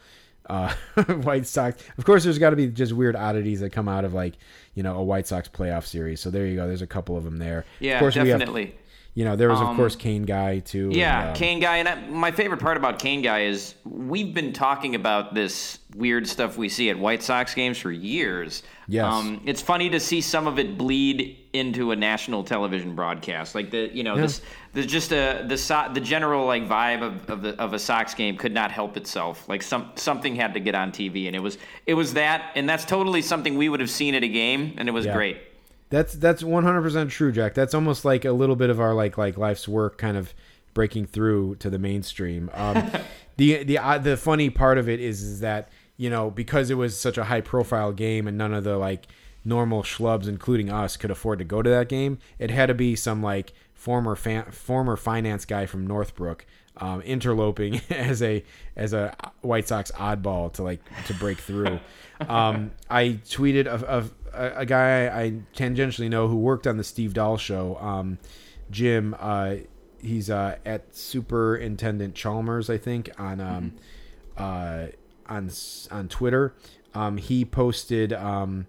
[0.48, 0.74] uh,
[1.22, 1.82] White Sox.
[1.96, 4.34] Of course, there's got to be just weird oddities that come out of like
[4.74, 6.20] you know a White Sox playoff series.
[6.20, 6.66] So there you go.
[6.66, 7.64] There's a couple of them there.
[7.78, 8.74] Yeah, of course, definitely.
[9.14, 10.90] You know, there was of um, course Kane guy too.
[10.92, 14.32] Yeah, and, um, Kane guy, and I, my favorite part about Kane guy is we've
[14.32, 18.62] been talking about this weird stuff we see at White Sox games for years.
[18.86, 19.04] Yes.
[19.12, 23.56] Um, it's funny to see some of it bleed into a national television broadcast.
[23.56, 24.40] Like the, you know, this,
[24.72, 28.14] there's just a the so- the general like vibe of, of the of a Sox
[28.14, 29.48] game could not help itself.
[29.48, 32.68] Like some something had to get on TV, and it was it was that, and
[32.68, 35.14] that's totally something we would have seen at a game, and it was Yeah.
[35.14, 35.38] great.
[35.90, 37.54] That's that's one hundred percent true, Jack.
[37.54, 40.32] That's almost like a little bit of our like like life's work, kind of
[40.72, 42.48] breaking through to the mainstream.
[42.54, 42.90] Um,
[43.36, 46.74] the the uh, the funny part of it is is that you know because it
[46.74, 49.08] was such a high profile game and none of the like
[49.44, 52.18] normal schlubs, including us, could afford to go to that game.
[52.38, 56.46] It had to be some like former fan, former finance guy from Northbrook.
[56.76, 58.42] Um, interloping as a
[58.76, 61.80] as a White Sox oddball to like to break through.
[62.28, 66.84] Um, I tweeted of, of a, a guy I tangentially know who worked on the
[66.84, 67.76] Steve Dahl show.
[67.80, 68.18] Um,
[68.70, 69.56] Jim, uh,
[70.00, 73.72] he's uh, at Superintendent Chalmers, I think, on um,
[74.36, 74.86] uh,
[75.26, 75.50] on
[75.90, 76.54] on Twitter.
[76.94, 78.66] Um, he posted um,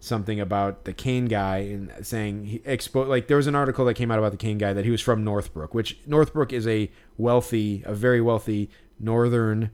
[0.00, 3.94] something about the Kane guy and saying he expo- like there was an article that
[3.94, 6.90] came out about the Kane guy that he was from Northbrook, which Northbrook is a
[7.16, 9.70] wealthy, a very wealthy northern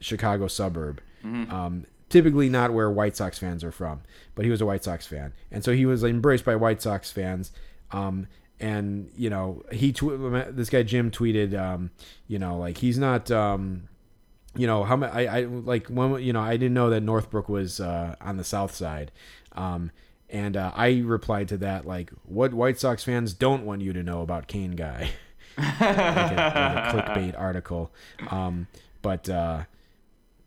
[0.00, 1.00] Chicago suburb.
[1.50, 4.02] Um, typically not where White Sox fans are from,
[4.34, 7.10] but he was a White Sox fan, and so he was embraced by White Sox
[7.10, 7.52] fans.
[7.90, 8.26] Um,
[8.60, 11.90] and you know, he tw- this guy Jim tweeted, um,
[12.26, 13.30] you know, like he's not.
[13.30, 13.88] Um,
[14.56, 17.48] you know how ma- I, I like when you know I didn't know that Northbrook
[17.48, 19.12] was uh, on the south side,
[19.52, 19.92] um,
[20.28, 24.02] and uh, I replied to that like, "What White Sox fans don't want you to
[24.02, 25.10] know about Kane guy,"
[25.58, 27.92] like, a, like a clickbait article,
[28.30, 28.66] um,
[29.00, 29.64] but uh,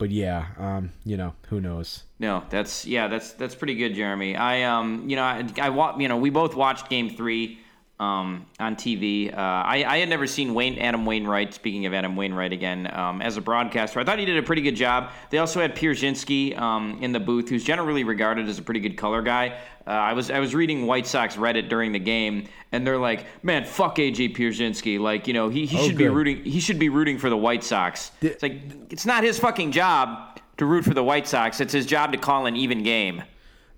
[0.02, 2.06] but yeah, um, you know who knows.
[2.18, 4.36] No, that's yeah, that's that's pretty good, Jeremy.
[4.36, 7.60] I um, you know, I, I you know, we both watched Game Three
[8.02, 9.32] um, on TV.
[9.32, 11.54] Uh, I I had never seen Wayne Adam Wainwright.
[11.54, 14.64] Speaking of Adam Wainwright again, um, as a broadcaster, I thought he did a pretty
[14.64, 15.12] good job.
[15.30, 18.98] They also had Pierzynski um, in the booth, who's generally regarded as a pretty good
[18.98, 19.60] color guy.
[19.86, 23.26] Uh, I was I was reading White Sox Reddit during the game, and they're like,
[23.44, 25.00] "Man, fuck AJ Pierzynski.
[25.00, 26.44] Like, you know, he, he Oh, should be rooting.
[26.44, 28.12] He should be rooting for the White Sox.
[28.22, 31.60] It's like it's not his fucking job to root for the White Sox.
[31.62, 33.24] It's his job to call an even game.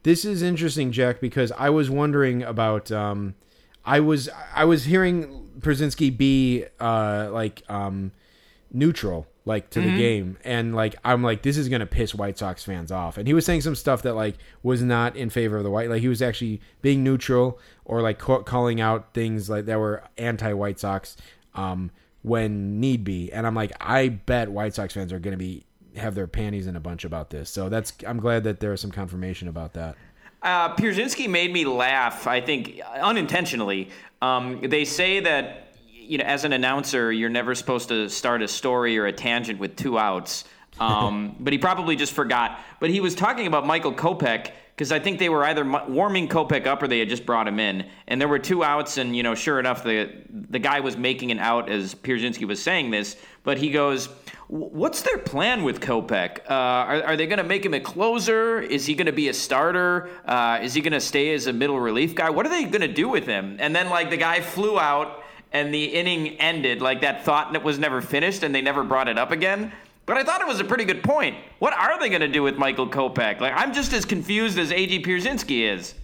[0.03, 2.89] This is interesting, Jack, because I was wondering about.
[2.91, 3.36] Um,
[3.86, 8.12] I was I was hearing Pierzynski be uh, like um,
[8.72, 9.91] neutral like to Mm-hmm.
[9.91, 10.38] the game.
[10.46, 13.17] And like i'm like this is gonna piss white sox fans off.
[13.17, 15.89] And he was saying some stuff that like was not in favor of the white
[15.89, 20.02] like he was actually being neutral or like ca- calling out things like that were
[20.17, 21.17] anti-white sox
[21.56, 21.91] um
[22.22, 23.34] when need be.
[23.34, 25.65] And i'm like i bet white sox fans are gonna be
[25.98, 27.50] have their panties in a bunch about this.
[27.50, 29.98] So that's i'm glad that there's some confirmation about that
[30.43, 32.27] Uh, Pierzynski made me laugh.
[32.27, 33.89] I think unintentionally.
[34.21, 38.47] Um, they say that you know, as an announcer, you're never supposed to start a
[38.47, 40.43] story or a tangent with two outs.
[40.79, 42.60] Um, but he probably just forgot.
[42.82, 46.65] But he was talking about Michael Kopech because I think they were either warming Kopech
[46.65, 48.97] up or they had just brought him in, and there were two outs.
[48.97, 52.62] And you know, sure enough, the the guy was making an out as Pierzynski was
[52.62, 53.15] saying this.
[53.43, 54.10] But he goes,
[54.54, 56.42] "What's their plan with Kopech?
[56.48, 58.62] Uh, are, are they going to make him a closer?
[58.62, 60.12] Is he going to be a starter?
[60.26, 62.30] Uh, is he going to stay as a middle relief guy?
[62.30, 65.24] What are they going to do with him?" And then like the guy flew out,
[65.54, 66.84] and the inning ended.
[66.84, 69.72] Like that thought was never finished, and they never brought it up again.
[70.06, 71.36] But I thought it was a pretty good point.
[71.60, 73.39] What are they going to do with Michael Kopech?
[73.39, 75.02] Like I'm just as confused as A.J.
[75.02, 75.96] Pierzynski is.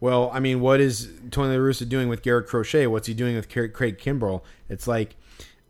[0.00, 2.86] Well, I mean, what is Tony La Russa doing with Garrett Crochet?
[2.86, 4.42] What's he doing with Craig Kimbrel?
[4.68, 5.16] It's like,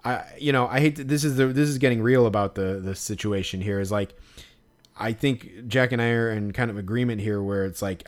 [0.04, 2.80] I you know I hate to, this is the this is getting real about the
[2.82, 3.80] the situation here.
[3.80, 4.14] Is like,
[4.96, 8.06] I think Jack and I are in kind of agreement here where it's like.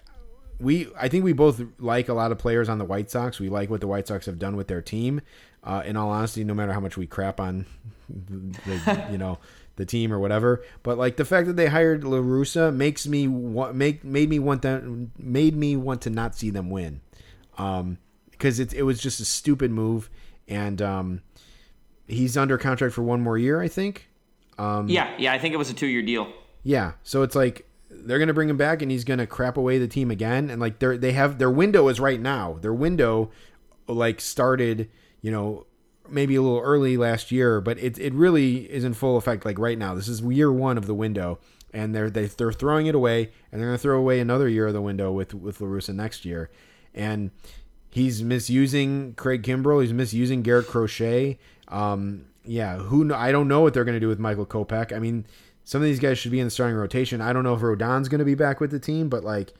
[0.62, 3.40] We, I think we both like a lot of players on the White Sox.
[3.40, 5.22] We like what the White Sox have done with their team.
[5.64, 7.64] Uh, in all honesty, no matter how much we crap on,
[8.11, 9.38] the, you know,
[9.81, 10.62] the team or whatever.
[10.83, 14.38] But like the fact that they hired La Russa makes me want make made me
[14.38, 14.85] want that
[15.18, 17.00] made me want to not see them win,
[17.59, 17.98] um,
[18.31, 20.11] because it it was just a stupid move,
[20.46, 21.22] and um,
[22.11, 24.09] he's under contract for one more year, I think.
[24.59, 26.31] Um, yeah, yeah, I think it was a two-year deal.
[26.62, 29.88] Yeah, so it's like they're gonna bring him back, and he's gonna crap away the
[29.88, 32.59] team again, and like they're they have their window is right now.
[32.61, 33.31] Their window,
[33.87, 34.90] like started,
[35.23, 35.66] you know,
[36.09, 39.59] maybe a little early last year, but it it really is in full effect like
[39.59, 39.94] right now.
[39.94, 41.38] This is year one of the window,
[41.73, 44.75] and they're they, they're throwing it away, and they're gonna throw away another year of
[44.75, 46.51] the window with with La Russa next year,
[46.94, 47.31] and
[47.90, 49.81] he's misusing Craig Kimbrel.
[49.81, 51.38] He's misusing Garrett Crochet.
[51.71, 54.95] Um, yeah, who kn- I don't know what they're going to do with Michael Kopech.
[54.95, 55.25] I mean,
[55.65, 57.21] some of these guys should be in the starting rotation.
[57.21, 59.55] I don't know if Rodon's going to be back with the team, but like,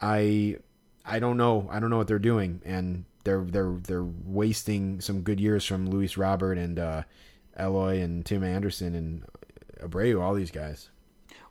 [0.00, 0.56] I,
[1.04, 1.68] I don't know.
[1.70, 5.88] I don't know what they're doing, and they're they're they're wasting some good years from
[5.90, 7.02] Luis Robert and uh,
[7.58, 9.24] Eloy and Tim Anderson and
[9.80, 10.20] Abreu.
[10.20, 10.88] All these guys.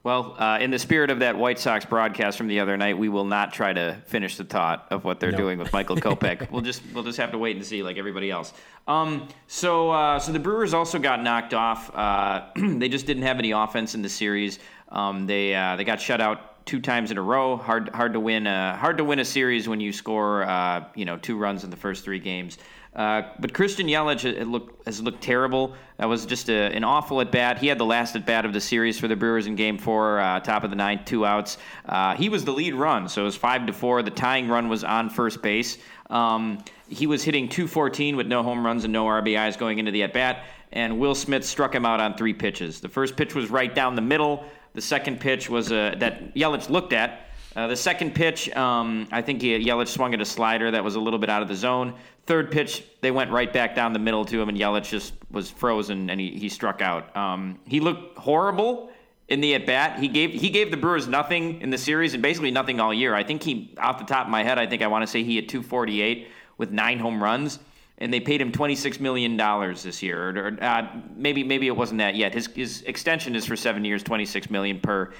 [0.03, 3.07] Well, uh, in the spirit of that White Sox broadcast from the other night, we
[3.07, 5.37] will not try to finish the thought of what they're No.
[5.37, 6.49] doing with Michael Kopech.
[6.49, 8.51] we'll just we'll just have to wait and see, like everybody else.
[8.87, 11.95] Um, so uh, so the Brewers also got knocked off.
[11.95, 14.57] Uh, they just didn't have any offense in the series.
[14.89, 17.55] Um, they uh, they got shut out two times in a row.
[17.57, 18.47] Hard hard to win.
[18.47, 21.69] Uh, hard to win a series when you score uh, you know two runs in
[21.69, 22.57] the first three games.
[22.93, 25.73] Uh, but Christian Yelich it looked, has looked terrible.
[25.97, 27.57] That was just a, an awful at bat.
[27.57, 30.19] He had the last at bat of the series for the Brewers in Game Four,
[30.19, 31.57] uh, top of the ninth, two outs.
[31.85, 34.03] Uh, he was the lead run, so it was five to four.
[34.03, 35.77] The tying run was on first base.
[36.09, 40.03] Um, he was hitting 214 with no home runs and no RBIs going into the
[40.03, 42.81] at bat, and Will Smith struck him out on three pitches.
[42.81, 44.43] The first pitch was right down the middle.
[44.73, 47.27] The second pitch was uh, that Yelich looked at.
[47.53, 50.95] Uh, the second pitch, um, I think he, Yelich swung at a slider that was
[50.95, 51.93] a little bit out of the zone.
[52.27, 55.49] Third pitch, they went right back down the middle to him, and Yelich just was
[55.49, 57.15] frozen and he, he struck out.
[57.15, 58.91] Um, he looked horrible
[59.31, 59.99] in the at bat.
[59.99, 63.15] He gave he gave the Brewers nothing in the series and basically nothing all year.
[63.15, 65.23] I think he, off the top of my head, I think I want to say
[65.23, 67.59] he had 248 with nine home runs,
[67.97, 70.29] and they paid him 26 million dollars this year.
[70.29, 72.33] Or, or, uh, maybe maybe it wasn't that yet.
[72.33, 75.13] His his extension is for seven years, 26 million per.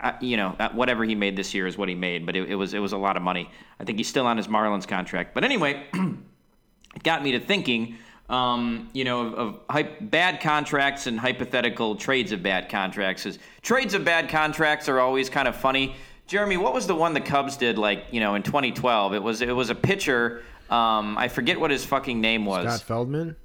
[0.00, 2.50] Uh, you know, uh, whatever he made this year is what he made, but it,
[2.50, 3.50] it was it was a lot of money.
[3.80, 5.34] I think he's still on his Marlins contract.
[5.34, 5.86] But anyway,
[7.02, 7.96] got me to thinking,
[8.28, 13.26] um, you know, of, of hy- bad contracts and hypothetical trades of bad contracts.
[13.26, 15.94] Is trades of bad contracts are always kind of funny.
[16.26, 19.14] Jeremy, what was the one the Cubs did like you know in 2012?
[19.14, 20.42] It was it was a pitcher.
[20.70, 22.64] Um, I forget what his fucking name was.
[22.64, 23.36] Scott Feldman.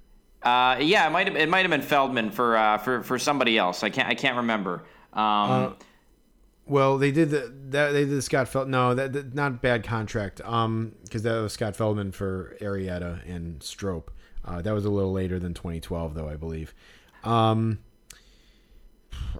[0.41, 3.57] Uh, yeah, it might have it might have been Feldman for uh, for for somebody
[3.57, 3.83] else.
[3.83, 4.83] I can't I can't remember.
[5.13, 5.75] Um,
[6.67, 8.67] Well, they did the that they did the Scott Feld.
[8.67, 10.41] No, that, that not bad contract.
[10.41, 14.11] Um, because that was Scott Feldman for Arrieta and Strop.
[14.43, 16.73] Uh, that was a little later than 2012, though I believe.
[17.23, 17.79] Um,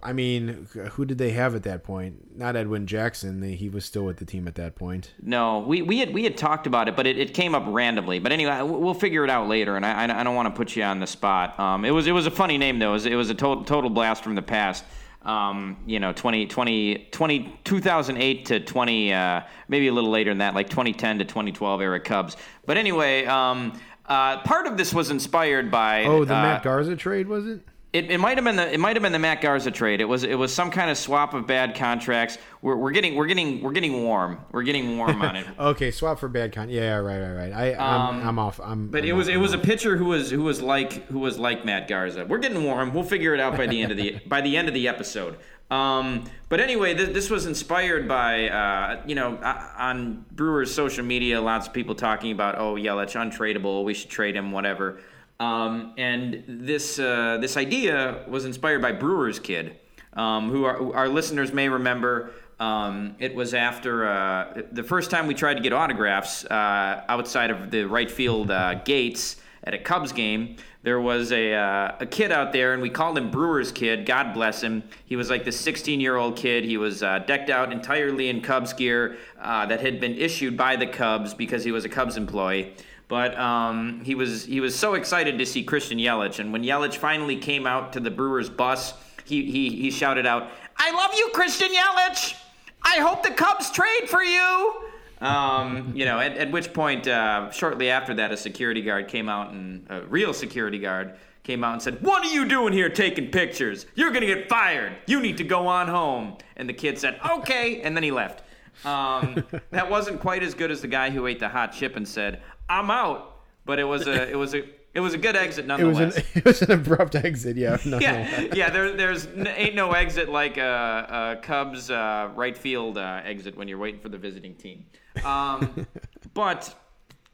[0.03, 2.37] I mean, who did they have at that point?
[2.37, 3.41] Not Edwin Jackson.
[3.41, 5.13] He was still with the team at that point.
[5.21, 8.19] No, we, we had we had talked about it, but it, it came up randomly.
[8.19, 10.75] But anyway, we'll we'll figure it out later, and I, I don't want to put
[10.75, 11.59] you on the spot.
[11.59, 12.91] Um, it was it was a funny name though.
[12.91, 14.83] It was, it was a total total blast from the past.
[15.27, 20.37] Um, you know, 20, 20, 20, 2008 to 20, uh, maybe a little later than
[20.37, 22.37] that, like 2010 to 2012 era Cubs.
[22.65, 26.05] But anyway, um, uh, part of this was inspired by.
[26.05, 27.61] Oh, the uh, Matt Garza trade was it?
[27.93, 30.01] It, it might have been the it might have been the Matt Garza trade.
[30.01, 32.37] It was it was some kind of swap of bad contracts.
[32.61, 34.39] We're, we're getting we're getting we're getting warm.
[34.51, 35.47] We're getting warm on it.
[35.57, 36.69] Okay, swap for bad con.
[36.69, 37.53] Yeah, right, right, right.
[37.53, 38.59] I, I'm, I'm off.
[38.59, 38.71] I'm.
[38.71, 39.35] Um, But I'm it was off.
[39.35, 42.25] it was a pitcher who was who was like who was like Matt Garza.
[42.25, 42.93] We're getting warm.
[42.93, 45.37] We'll figure it out by the end of the by the end of the episode.
[45.71, 51.05] Um, but anyway, th- this was inspired by uh, you know uh, on Brewers social
[51.05, 54.99] media, lots of people talking about oh Yelich untradeable, we should trade him, whatever.
[55.39, 59.77] Um, and this uh, this idea was inspired by Brewers Kid,
[60.13, 62.31] um, who, our, our listeners may remember.
[62.59, 67.51] Um, it was after uh, the first time we tried to get autographs uh, outside
[67.51, 70.55] of the right field uh, gates at a Cubs game.
[70.81, 74.05] There was a, uh, a kid out there, and we called him Brewers Kid.
[74.05, 74.83] God bless him.
[75.05, 76.63] He was like this 16 year old kid.
[76.63, 80.87] He was uh, decked out entirely in Cubs gear that had been issued by the
[80.87, 82.73] Cubs because he was a Cubs employee.
[83.07, 86.97] But um, he was he was so excited to see Christian Yelich, and when Yelich
[86.97, 88.93] finally came out to the Brewers bus,
[89.23, 92.35] he he, he shouted out, "I love you, Christian Yelich!
[92.81, 94.83] I hope the Cubs trade for you."
[95.19, 99.29] Um, you know, at, at which point, uh, shortly after that, a security guard came
[99.29, 102.89] out and a real security guard came out and said, "What are you doing here
[102.89, 103.85] taking pictures?
[103.95, 104.91] You're gonna get fired.
[105.05, 108.43] You need to go on home." And the kid said, "Okay," and then he left.
[108.85, 112.07] Um, that wasn't quite as good as the guy who ate the hot chip and
[112.07, 114.63] said, "I'm out," but it was a it was a
[114.93, 116.17] it was a good exit It was nonetheless.
[116.17, 117.55] an it was an abrupt exit.
[117.55, 117.77] Yeah.
[117.85, 118.69] Yeah, yeah.
[118.69, 123.67] There, there's ain't no exit like a, a Cubs uh, right field uh, exit when
[123.67, 124.85] you're waiting for the visiting team.
[125.23, 125.85] Um,
[126.33, 126.73] but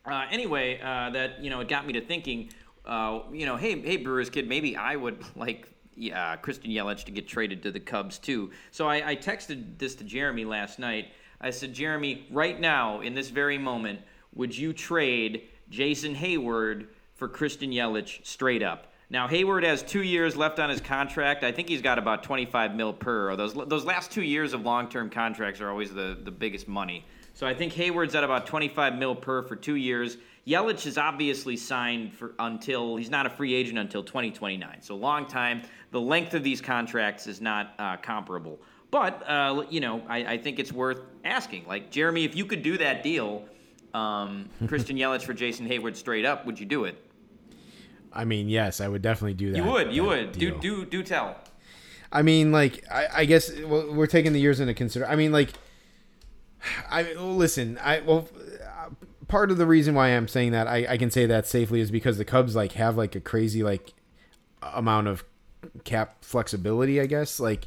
[0.05, 2.49] uh, anyway, uh, that you know, it got me to thinking.
[2.85, 5.69] Uh, you know, hey, hey, Brewers kid, maybe I would like
[6.13, 8.51] uh, Christian Yelich to get traded to the Cubs too.
[8.71, 11.13] So I, I texted this to Jeremy last night.
[11.43, 13.99] I said, Jeremy, right now in this very moment,
[14.33, 18.93] would you trade Jason Heyward for Christian Yelich straight up?
[19.09, 21.43] Now Heyward has two years left on his contract.
[21.43, 23.35] I think he's got about 25 mil per.
[23.35, 27.05] Those those last two years of long-term contracts are always the, the biggest money.
[27.33, 30.17] So I think Heyward's at about 25 mil per for two years.
[30.47, 34.81] Yelich is obviously signed for until he's not a free agent until 2029.
[34.81, 35.63] So long time.
[35.91, 38.59] The length of these contracts is not uh, comparable.
[38.93, 41.65] But uh, you know, I, I think it's worth asking.
[41.65, 43.43] Like Jeremy, if you could do that deal,
[43.95, 47.03] um, Christian Yelich for Jason Heyward straight up, would you do it?
[48.13, 49.57] I mean, yes, I would definitely do that.
[49.57, 49.91] You would.
[49.91, 50.33] You would.
[50.33, 50.59] Do deal.
[50.59, 51.35] do do tell.
[52.11, 55.07] I mean, like, I, I guess well, we're taking the years into consider.
[55.07, 55.53] I mean, like,
[56.87, 57.79] I listen.
[57.79, 58.29] I well,
[58.63, 58.89] uh,
[59.27, 61.89] part of the reason why I'm saying that I, I can say that safely is
[61.89, 63.95] because the Cubs like have like a crazy like
[64.61, 65.23] amount of
[65.83, 66.99] cap flexibility.
[67.01, 67.65] I guess like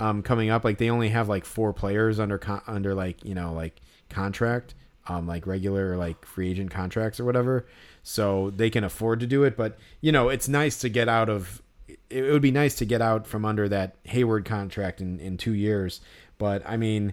[0.00, 3.34] um coming up, like they only have like four players under con- under like you
[3.34, 3.80] know like
[4.10, 4.74] contract,
[5.06, 7.66] um like regular like free agent contracts or whatever.
[8.02, 11.28] So they can afford to do it, but you know it's nice to get out
[11.28, 11.62] of
[12.10, 15.52] it would be nice to get out from under that Heyward contract in, in two
[15.52, 16.00] years.
[16.38, 17.12] But I mean,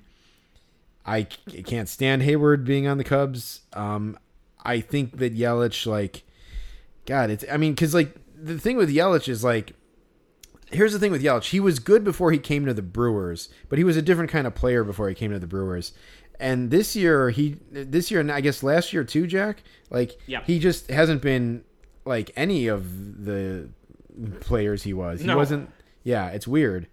[1.05, 3.61] I c- can't stand Heyward being on the Cubs.
[3.73, 4.17] Um,
[4.63, 6.23] I think that Yelich, like,
[7.05, 9.73] God, it's, I mean, because, like, the thing with Yelich is, like,
[10.71, 11.49] here's the thing with Yelich.
[11.49, 14.45] He was good before he came to the Brewers, but he was a different kind
[14.47, 15.93] of player before he came to the Brewers.
[16.39, 20.41] And this year, he, this year, and I guess last year too, Jack, like, Yeah.
[20.45, 21.63] he just hasn't been
[22.05, 23.69] like any of the
[24.41, 25.21] players he was.
[25.21, 25.37] He No.
[25.37, 25.69] wasn't,
[26.03, 26.87] yeah, it's weird.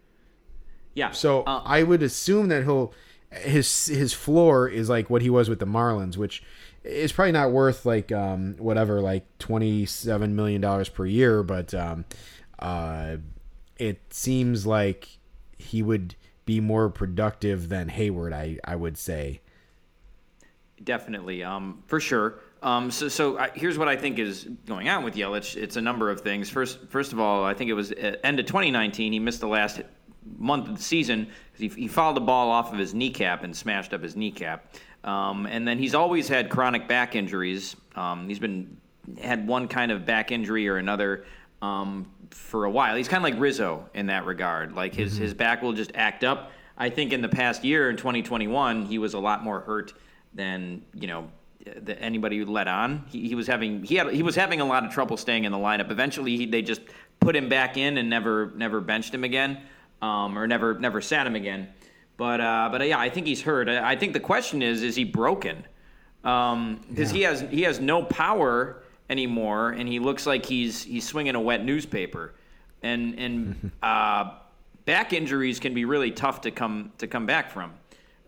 [0.95, 1.11] Yeah.
[1.11, 2.93] So Uh, I would assume that he'll
[3.31, 6.43] his his floor is like what he was with the Marlins, which
[6.85, 11.73] is probably not worth like um, whatever like twenty seven million dollars per year, but
[11.73, 12.05] um,
[12.59, 13.17] uh,
[13.83, 15.19] it seems like
[15.59, 16.15] he would
[16.45, 18.33] be more productive than Heyward.
[18.33, 19.41] I I would say.
[20.85, 22.41] Definitely, um, for sure.
[22.63, 25.57] Um, so, so I, here's what I think is going on with Yelich.
[25.57, 26.49] It's a number of things.
[26.49, 29.13] First, first of all, I think it was at end of 2019.
[29.13, 29.81] He missed the last
[30.39, 33.57] month of the season because he, he fouled the ball off of his kneecap and
[33.57, 34.75] smashed up his kneecap.
[35.05, 37.77] Um, and then he's always had chronic back injuries.
[37.97, 38.77] Um, he's been
[39.21, 41.25] had one kind of back injury or another
[41.63, 42.97] um, for a while.
[42.97, 44.75] He's kind of like Rizzo in that regard.
[44.75, 46.53] Like his his back will just act up.
[46.77, 49.93] I think in the past year in 2021, he was a lot more hurt
[50.35, 51.31] than you know
[51.65, 53.05] that anybody would let on.
[53.09, 55.53] He, he was having he had he was having a lot of trouble staying in
[55.53, 55.91] the lineup.
[55.91, 56.83] Eventually, he, they just
[57.21, 59.61] put him back in and never never benched him again,
[60.01, 61.69] um, or never never sat him again.
[62.17, 63.69] But uh, but uh, yeah, I think he's hurt.
[63.69, 65.65] I, I think the question is, is he broken?
[66.89, 68.82] Because he has he has no power
[69.13, 72.35] anymore, and he looks like he's he's swinging a wet newspaper.
[72.83, 74.33] And and uh,
[74.85, 77.75] back injuries can be really tough to come to come back from.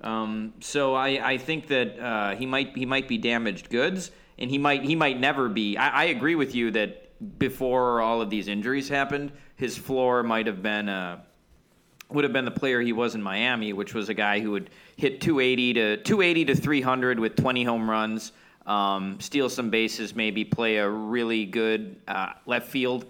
[0.01, 4.51] Um, so I, I think that uh, he might he might be damaged goods, and
[4.51, 5.76] he might he might never be.
[5.76, 7.01] I, I agree with you that
[7.39, 11.20] before all of these injuries happened, his floor might have been uh,
[12.11, 14.70] would have been the player he was in Miami, which was a guy who would
[14.97, 18.32] hit 280 to 280 to 300 with 20 home runs,
[18.67, 23.07] um, steal some bases, maybe play a really good uh, left field.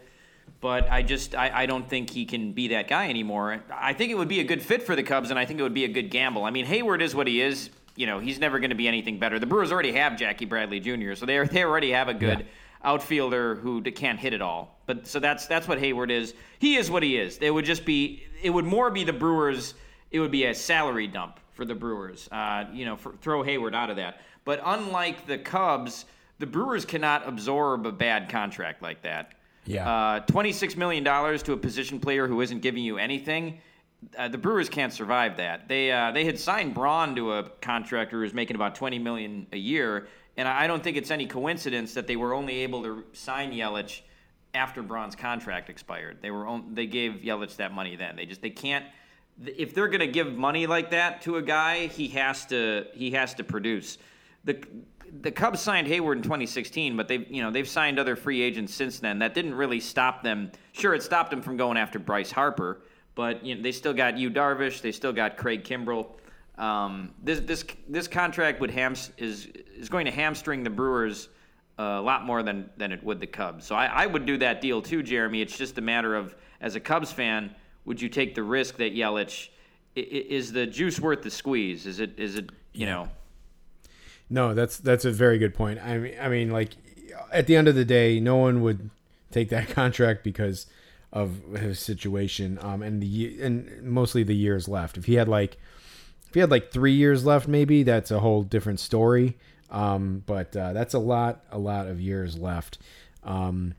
[0.60, 3.62] But I just I, I don't think he can be that guy anymore.
[3.70, 5.62] I think it would be a good fit for the Cubs, and I think it
[5.62, 6.44] would be a good gamble.
[6.44, 7.70] I mean, Heyward is what he is.
[7.96, 9.38] You know, he's never going to be anything better.
[9.38, 12.40] The Brewers already have Jackie Bradley Jr., so they they already have a good.
[12.40, 12.46] Yeah
[12.84, 14.78] outfielder who can't hit it all.
[14.86, 16.34] But so that's that's what Heyward is.
[16.58, 17.38] He is what he is.
[17.38, 19.74] It would just be it would more be the Brewers.
[20.10, 22.28] It would be a salary dump for the Brewers.
[22.30, 24.20] Uh, you know, for, throw Heyward out of that.
[24.44, 26.04] But unlike the Cubs,
[26.38, 29.32] the Brewers cannot absorb a bad contract like that.
[29.66, 29.88] Yeah.
[29.88, 33.60] Uh, Twenty-six million dollars to a position player who isn't giving you anything.
[34.18, 35.68] Uh, the Brewers can't survive that.
[35.68, 39.56] They uh, they had signed Braun to a contractor who's making about twenty million a
[39.56, 43.52] year, and I don't think it's any coincidence that they were only able to sign
[43.52, 44.02] Yelich
[44.52, 46.18] after Braun's contract expired.
[46.20, 48.16] They were on, they gave Yelich that money then.
[48.16, 48.84] They just they can't
[49.46, 53.12] if they're going to give money like that to a guy, he has to he
[53.12, 53.98] has to produce.
[54.44, 54.62] The
[55.20, 58.74] the Cubs signed Heyward in 2016, but they've you know they've signed other free agents
[58.74, 59.18] since then.
[59.18, 60.50] That didn't really stop them.
[60.72, 62.82] Sure, it stopped them from going after Bryce Harper,
[63.14, 66.06] but you know they still got Yu Darvish, they still got Craig Kimbrel.
[66.58, 71.28] Um, this this this contract would ham is is going to hamstring the Brewers
[71.78, 73.66] a lot more than than it would the Cubs.
[73.66, 75.42] So I, I would do that deal too, Jeremy.
[75.42, 78.94] It's just a matter of as a Cubs fan, would you take the risk that
[78.94, 79.48] Yelich
[79.96, 81.86] is the juice worth the squeeze?
[81.86, 83.08] Is it is it you know?
[84.30, 85.78] No, that's that's a very good point.
[85.80, 86.70] I mean, I mean, like
[87.32, 88.90] at the end of the day, no one would
[89.30, 90.66] take that contract because
[91.12, 94.96] of his situation, um, and the and mostly the years left.
[94.96, 95.56] If he had like,
[96.28, 99.36] if he had like three years left, maybe that's a whole different story.
[99.70, 102.78] Um, but uh, that's a lot, a lot of years left,
[103.24, 103.74] um,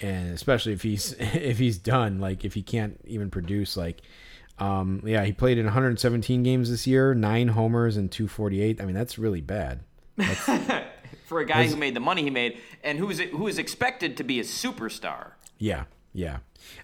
[0.00, 4.00] and especially if he's if he's done, like if he can't even produce, like.
[4.58, 8.78] Um, yeah, he played in 117 games this year, nine homers and 248.
[8.78, 9.80] I mean, that's really bad.
[11.24, 14.16] For a guy who made the money he made and who is who is expected
[14.16, 15.32] to be a superstar.
[15.58, 16.38] Yeah, yeah.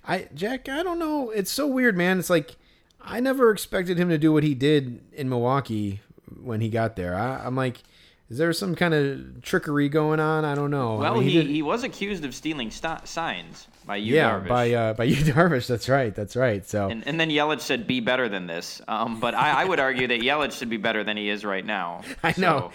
[0.06, 1.30] I Jack, I don't know.
[1.30, 2.20] It's so weird, man.
[2.20, 2.56] It's like
[3.00, 6.00] I never expected him to do what he did in Milwaukee
[6.40, 7.16] when he got there.
[7.16, 7.82] I, I'm like,
[8.28, 10.44] is there some kind of trickery going on?
[10.44, 10.96] I don't know.
[10.96, 14.40] I Well, mean, he, did- he was accused of stealing st- signs by you, yeah,
[14.40, 14.48] Darvish.
[14.48, 15.68] by uh, by Yu Darvish.
[15.68, 16.12] That's right.
[16.12, 16.66] That's right.
[16.68, 19.78] So and, and then Yelich said, "Be better than this." Um, but I, I would
[19.78, 22.02] argue that Yelich should be better than he is right now.
[22.24, 22.72] I know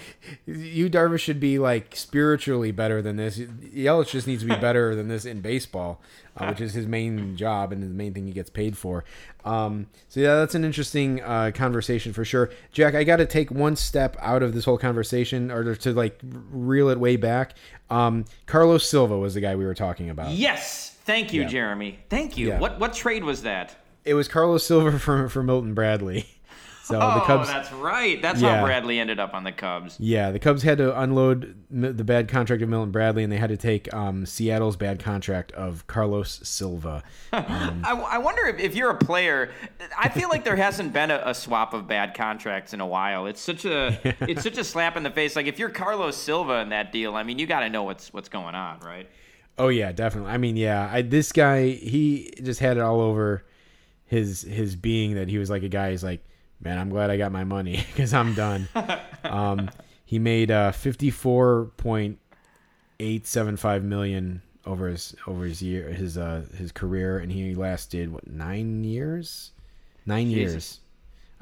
[0.47, 3.37] So- Yu Darvish should be like spiritually better than this.
[3.37, 5.99] Yelich just needs to be better than this in baseball,
[6.37, 9.03] uh, which is his main job and the main thing he gets paid for.
[9.45, 12.49] Um, so yeah, that's an interesting uh, conversation for sure.
[12.71, 16.19] Jack, I got to take one step out of this whole conversation, or to like
[16.23, 17.55] reel it way back.
[17.89, 20.31] Um, Carlos Silva was the guy we were talking about.
[20.31, 21.47] Yes, thank you, Yeah.
[21.47, 21.99] Jeremy.
[22.09, 22.49] Thank you.
[22.49, 22.59] Yeah.
[22.59, 23.75] What what trade was that?
[24.05, 26.25] It was Carlos Silva for for Milton Bradley.
[26.91, 27.47] So oh, the Cubs.
[27.47, 28.21] that's right.
[28.21, 28.57] That's Yeah.
[28.57, 29.97] how Bradley ended up on the Cubs.
[29.99, 33.49] Yeah, the Cubs had to unload the bad contract of Milton Bradley, and they had
[33.49, 37.03] to take um, Seattle's bad contract of Carlos Silva.
[37.33, 39.51] I, I wonder if, if you're a player.
[39.97, 43.25] I feel like there hasn't been a, a swap of bad contracts in a while.
[43.27, 43.97] It's such a
[44.29, 45.35] it's such a slap in the face.
[45.35, 48.13] Like if you're Carlos Silva in that deal, I mean, you got to know what's
[48.13, 49.09] what's going on, right?
[49.57, 50.31] Oh yeah, definitely.
[50.31, 53.45] I mean, yeah, I, this guy he just had it all over
[54.05, 55.91] his his being that he was like a guy.
[55.91, 56.23] He's like,
[56.61, 58.67] man, I'm glad I got my money because I'm done.
[59.23, 59.69] um,
[60.05, 62.19] he made uh, fifty four point
[62.99, 67.55] eight seven five million over his over his year his uh his career, and he
[67.55, 69.51] lasted what nine years?
[70.05, 70.79] Nine years.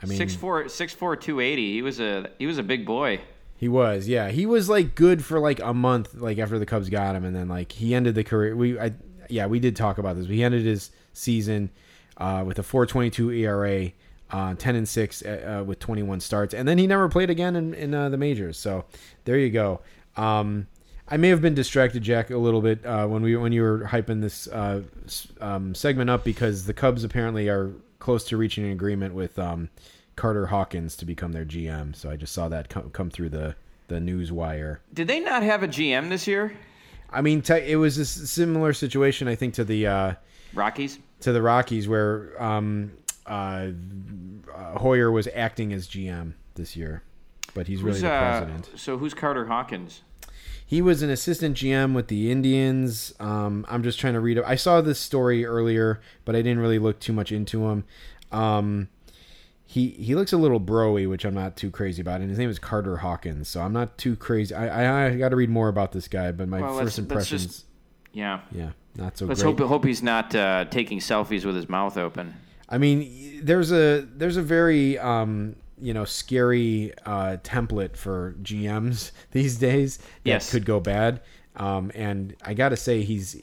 [0.01, 1.73] I mean, Six four six four two eighty.
[1.73, 3.19] He was a he was a big boy.
[3.59, 4.29] He was, yeah.
[4.29, 7.35] He was like good for like a month, like after the Cubs got him, and
[7.35, 8.55] then like he ended the career.
[8.55, 8.93] We, I,
[9.29, 10.27] yeah, we did talk about this.
[10.27, 11.69] But he ended his season
[12.15, 13.91] uh, with a 4.22 ERA,
[14.31, 17.55] uh, 10 and six uh, uh, with 21 starts, and then he never played again
[17.55, 18.57] in, in uh, the majors.
[18.57, 18.85] So
[19.25, 19.81] there you go.
[20.15, 20.67] Um,
[21.07, 23.79] I may have been distracted, Jack, a little bit uh, when we when you were
[23.89, 24.83] hyping this uh,
[25.41, 29.69] um, segment up because the Cubs apparently are close to reaching an agreement with um,
[30.15, 31.95] Carter Hawkins to become their GM.
[31.95, 33.55] So I just saw that come, come through the
[33.87, 34.81] the news wire.
[34.93, 36.53] Did they not have a GM this year?
[37.11, 40.13] I mean, te- it was a s- similar situation, I think, to the uh,
[40.53, 40.99] Rockies.
[41.21, 42.91] to the Rockies, where um,
[43.29, 43.67] uh,
[44.55, 47.03] uh, Hoyer was acting as GM this year,
[47.53, 48.69] but he's really Who's, the uh, president.
[48.79, 50.01] so who's Carter Hawkins?
[50.65, 53.13] He was an assistant GM with the Indians.
[53.19, 54.39] Um, I'm just trying to read.
[54.39, 57.85] I saw this story earlier, but I didn't really look too much into him.
[58.31, 58.89] Um,
[59.65, 62.49] he he looks a little broy, which I'm not too crazy about, and his name
[62.49, 63.47] is Carter Hawkins.
[63.47, 64.53] So I'm not too crazy.
[64.53, 67.11] I I, I got to read more about this guy, but my Well, first let's-
[67.11, 67.65] let's just- impressions,
[68.13, 68.41] Yeah.
[68.51, 68.69] yeah.
[68.95, 69.57] not so Let's great.
[69.59, 72.33] hope hope he's not uh, taking selfies with his mouth open.
[72.69, 79.11] I mean, there's a there's a very um, you know scary uh, template for GMs
[79.31, 80.51] these days that Yes.
[80.51, 81.21] could go bad.
[81.55, 83.35] Um, and I got to say, he's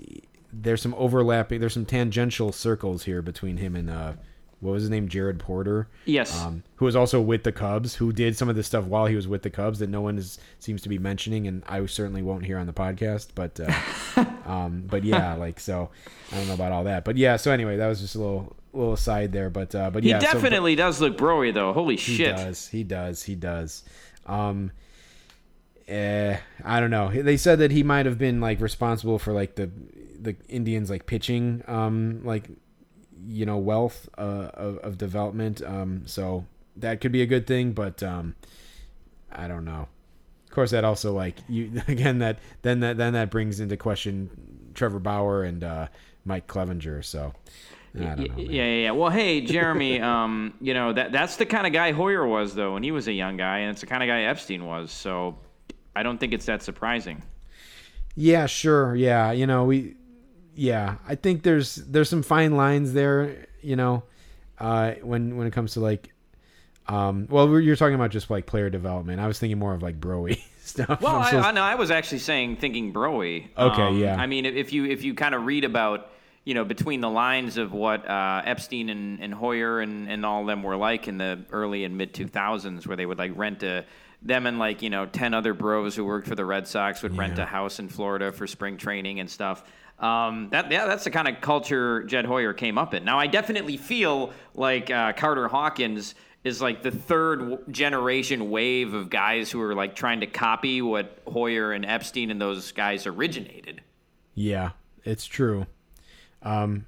[0.53, 4.12] there's some overlapping, there's some tangential circles here between him and uh,
[4.61, 5.88] what was his name, Jared Porter.
[6.07, 6.42] Yes.
[6.42, 9.14] Um, who was also with the Cubs, who did some of this stuff while he
[9.14, 12.22] was with the Cubs that no one is, seems to be mentioning, and I certainly
[12.22, 13.28] won't hear on the podcast.
[13.34, 15.90] But, uh, um, but yeah, like so,
[16.32, 17.04] I don't know about all that.
[17.04, 19.50] But yeah, so anyway, that was just a little little aside there.
[19.50, 21.72] But uh, but He yeah, so- definitely does look broy though.
[21.72, 22.38] Holy he shit!
[22.38, 22.68] He does.
[22.68, 23.22] He does.
[23.22, 23.84] He does.
[24.24, 24.72] Um,
[25.88, 27.11] eh, I don't know.
[27.11, 29.70] They said that he might have been like responsible for like the
[30.18, 32.48] the Indians like pitching um like
[33.26, 35.62] you know wealth uh, of, of development.
[35.62, 36.46] Um, so
[36.76, 38.34] that could be a good thing, but um,
[39.32, 39.88] I don't know.
[40.44, 44.30] Of course, that also like you again that then that then that brings into question
[44.74, 45.88] Trevor Bauer and uh,
[46.24, 47.04] Mike Clevinger.
[47.04, 47.32] So
[47.94, 48.34] I don't know.
[48.36, 48.90] Yeah, yeah, yeah.
[48.90, 52.74] Well, hey, Jeremy, um, you know that that's the kind of guy Hoyer was though
[52.74, 54.90] when he was a young guy, and it's the kind of guy Epstein was.
[54.90, 55.38] So
[55.94, 57.22] I don't think it's that surprising.
[58.14, 58.94] Yeah, sure.
[58.94, 59.96] Yeah, you know, we
[60.57, 64.02] yeah, I think there's there's some fine lines there, you know,
[64.59, 66.12] uh when when it comes to like
[66.88, 69.20] um well, you're talking about just like player development.
[69.20, 71.00] I was thinking more of like broy stuff.
[71.00, 73.48] Well, I, so- I, no, I was actually saying thinking broy.
[73.57, 74.16] Okay, yeah.
[74.16, 76.11] I mean, if- you if you kind of read about
[76.44, 80.44] you know between the lines of what uh, Epstein and, and Hoyer and, and all
[80.44, 83.84] them were like in the early and mid 2000s, where they would like rent a
[84.22, 87.16] them and like you know 10 other bros who worked for the Red Sox would
[87.18, 89.64] rent a house in Florida for spring training and stuff.
[89.99, 93.05] Um, that yeah, that's the kind of culture Jed Hoyer came up in.
[93.05, 99.11] Now, I definitely feel like uh, Carter Hawkins is like the third generation wave of
[99.11, 103.80] guys who are like trying to copy what Hoyer and Epstein and those guys originated.
[104.34, 104.70] Yeah,
[105.05, 105.66] it's true.
[106.42, 106.86] Um,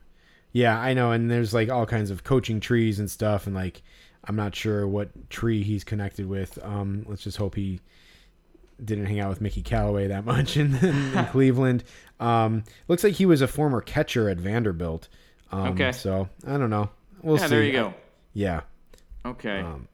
[0.53, 3.83] yeah, I know, and there's like all kinds of coaching trees and stuff, and like
[4.25, 6.59] I'm not sure what tree he's connected with.
[6.63, 7.81] Um, let's just hope he
[8.85, 11.85] didn't hang out with Mickey Callaway that much in, in Cleveland.
[12.21, 15.09] Um, looks like he was a former catcher at Vanderbilt.
[15.53, 15.93] Um, Okay.
[15.93, 16.91] So I don't know.
[17.23, 17.51] We'll Yeah, see.
[17.51, 17.95] there you go.
[18.35, 18.61] Yeah,
[19.25, 19.61] Okay.
[19.61, 19.89] Um,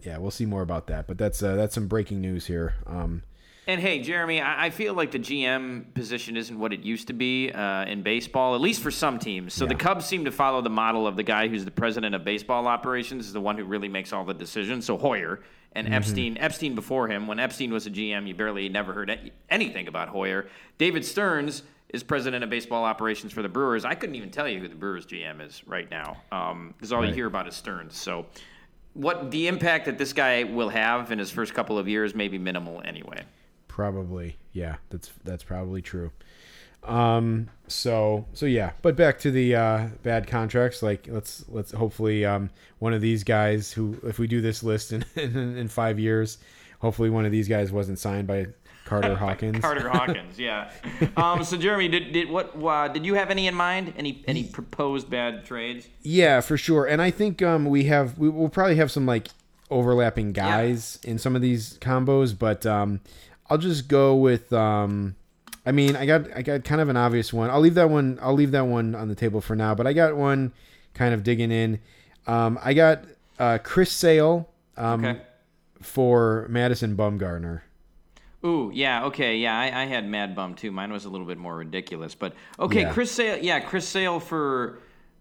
[0.00, 1.06] yeah, we'll see more about that.
[1.06, 2.74] But that's uh, that's some breaking news here.
[2.86, 3.22] Um,
[3.66, 7.12] And hey, Jeremy, I I feel like the GM position isn't what it used to
[7.12, 9.54] be uh, in baseball, at least for some teams.
[9.54, 12.24] So the Cubs seem to follow the model of the guy who's the president of
[12.24, 14.86] baseball operations, is the one who really makes all the decisions.
[14.86, 15.40] So Hoyer
[15.74, 17.26] and Epstein, Epstein before him.
[17.26, 20.46] When Epstein was a GM, you barely never heard anything about Hoyer.
[20.76, 23.84] David Stearns is president of baseball operations for the Brewers.
[23.84, 26.16] I couldn't even tell you who the Brewers GM is right now,
[26.74, 27.96] because all you hear about is Stearns.
[27.96, 28.26] So.
[28.94, 32.28] What the impact that this guy will have in his first couple of years may
[32.28, 33.22] be minimal anyway.
[33.72, 34.76] Probably, yeah.
[34.90, 36.10] That's that's probably true.
[36.84, 37.48] Um.
[37.68, 38.72] So so yeah.
[38.82, 40.82] But back to the uh, bad contracts.
[40.82, 42.50] Like let's let's hopefully um
[42.80, 46.36] one of these guys who if we do this list in in, in five years,
[46.80, 48.48] hopefully one of these guys wasn't signed by
[48.84, 49.60] Carter Hawkins.
[49.60, 50.70] Carter Hawkins, yeah.
[51.16, 52.54] Um, so Jeremy, did, did what?
[52.62, 53.94] Uh, did you have any in mind?
[53.96, 55.88] Any any proposed bad trades?
[56.02, 56.84] Yeah, for sure.
[56.84, 59.28] And I think um we have we will probably have some like
[59.70, 63.00] overlapping guys in some of these combos, but um
[63.52, 65.14] I'll just go with um
[65.66, 67.50] I mean, I got I got kind of an obvious one.
[67.50, 69.92] I'll leave that one I'll leave that one on the table for now, but I
[69.92, 70.52] got one
[70.94, 71.78] kind of digging in.
[72.26, 73.04] Um I got
[73.38, 74.48] uh Chris Sale
[74.78, 75.20] um Okay.
[75.82, 77.60] for Madison Bumgarner.
[78.44, 79.56] Ooh, yeah, okay, yeah.
[79.56, 80.72] I, I had Mad Bum too.
[80.72, 82.80] Mine was a little bit more ridiculous, but okay.
[82.82, 82.92] Yeah.
[82.92, 84.78] Chris Sale, yeah, Chris Sale for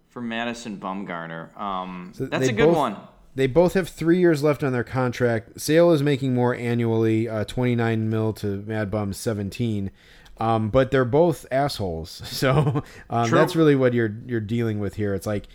[0.07, 1.55] for Madison Bumgarner.
[1.59, 2.95] Um, So that's a good both- one.
[3.34, 5.61] They both have three years left on their contract.
[5.61, 9.91] Sale is making more annually, uh, twenty nine mil to Mad Bum seventeen,
[10.38, 12.21] um, but they're both assholes.
[12.25, 15.13] So um, that's really what you're you're dealing with here.
[15.13, 15.47] It's like,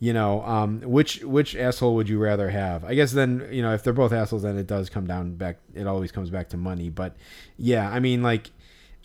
[0.00, 2.84] you know, um, which which asshole would you rather have?
[2.84, 5.58] I guess then you know if they're both assholes, then it does come down back.
[5.74, 6.88] It always comes back to money.
[6.88, 7.16] But
[7.56, 8.50] yeah, I mean like.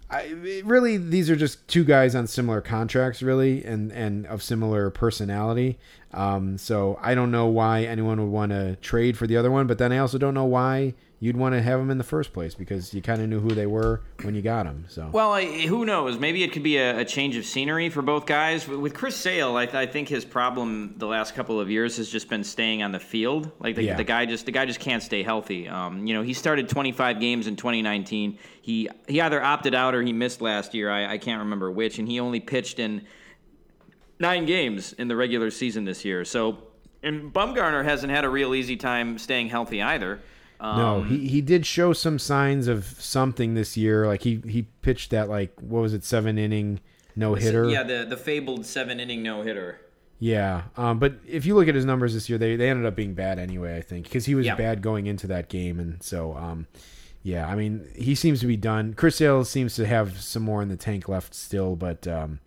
[0.09, 0.27] I,
[0.63, 5.79] really, these are just two guys on similar contracts, really, and and of similar personality.
[6.13, 9.67] Um, so I don't know why anyone would want to trade for the other one,
[9.67, 10.93] but then I also don't know why
[11.25, 13.49] you'd want to have them in the first place because you kind of knew who
[13.49, 14.85] they were when you got them.
[14.87, 16.19] So Well, I, who knows?
[16.19, 18.67] Maybe it could be a, a change of scenery for both guys.
[18.67, 22.29] With Chris Sale, I, I think his problem the last couple of years has just
[22.29, 23.51] been staying on the field.
[23.59, 23.95] Like the, Yeah.
[23.95, 25.67] the guy just the guy just can't stay healthy.
[25.67, 28.37] Um, you know, he started 25 games in 2019.
[28.61, 30.91] He he either opted out or he missed last year.
[30.91, 33.01] I, I can't remember which, and he only pitched in
[34.19, 36.23] nine games in the regular season this year.
[36.23, 36.59] So,
[37.01, 40.21] and Bumgarner hasn't had a real easy time staying healthy either.
[40.59, 44.07] Um, no, he he did show some signs of something this year.
[44.07, 46.79] Like he he pitched that like what was it seven inning
[47.15, 47.69] no hitter.
[47.69, 49.79] Yeah, the the fabled seven inning no hitter.
[50.17, 52.95] Yeah, um, but if you look at his numbers this year, they, they ended up
[52.95, 53.75] being bad anyway.
[53.77, 54.55] I think because he was Yeah.
[54.55, 56.67] bad going into that game, and so um,
[57.21, 58.93] yeah, I mean he seems to be done.
[58.93, 62.39] Chris Sale seems to have some more in the tank left still, but um,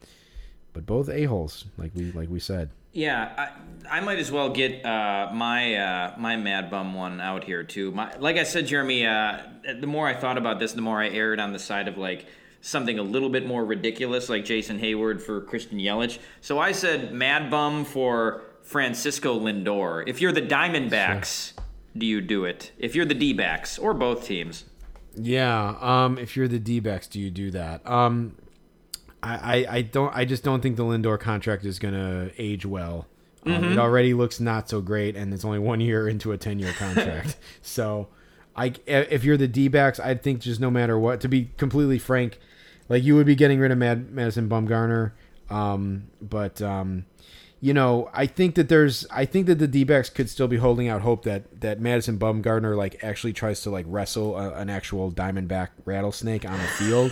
[0.72, 2.70] but both a holes like we like we said.
[2.98, 3.52] Yeah,
[3.88, 7.62] I, I might as well get uh, my uh, my Mad Bum one out here
[7.62, 7.92] too.
[7.92, 9.38] My, like I said, Jeremy, uh,
[9.80, 12.26] the more I thought about this, the more I erred on the side of like
[12.60, 16.18] something a little bit more ridiculous, like Jason Heyward for Christian Yelich.
[16.40, 20.02] So I said Mad Bum for Francisco Lindor.
[20.08, 21.52] If you're the Diamondbacks,
[21.96, 22.72] do you do it?
[22.78, 24.64] If you're the D-backs or both teams,
[25.14, 27.88] Yeah, um, if you're the D backs, do you do that?
[27.88, 28.34] Um,
[29.22, 29.34] I,
[29.66, 33.06] I, I don't I just don't think the Lindor contract is gonna age well.
[33.46, 36.58] Um, It already looks not so great, and it's only one year into a ten
[36.58, 37.36] year contract.
[37.62, 38.08] so,
[38.56, 41.98] I if you're the D backs, I think just no matter what, to be completely
[41.98, 42.38] frank,
[42.88, 45.12] like you would be getting rid of Mad, Madison Bumgarner.
[45.50, 47.06] Um, but um,
[47.60, 50.86] you know, I think that there's, I think that the D-backs could still be holding
[50.86, 55.10] out hope that that Madison Bumgarner like actually tries to like wrestle a, an actual
[55.10, 57.10] Diamondback rattlesnake on the field,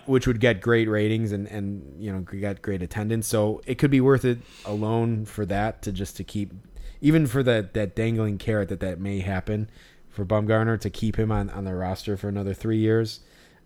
[0.06, 3.28] which would get great ratings and and you know get great attendance.
[3.28, 6.52] So it could be worth it alone for that to just to keep,
[7.00, 9.70] even for that that dangling carrot that that may happen
[10.08, 13.20] for Bumgarner to keep him on on the roster for another three years.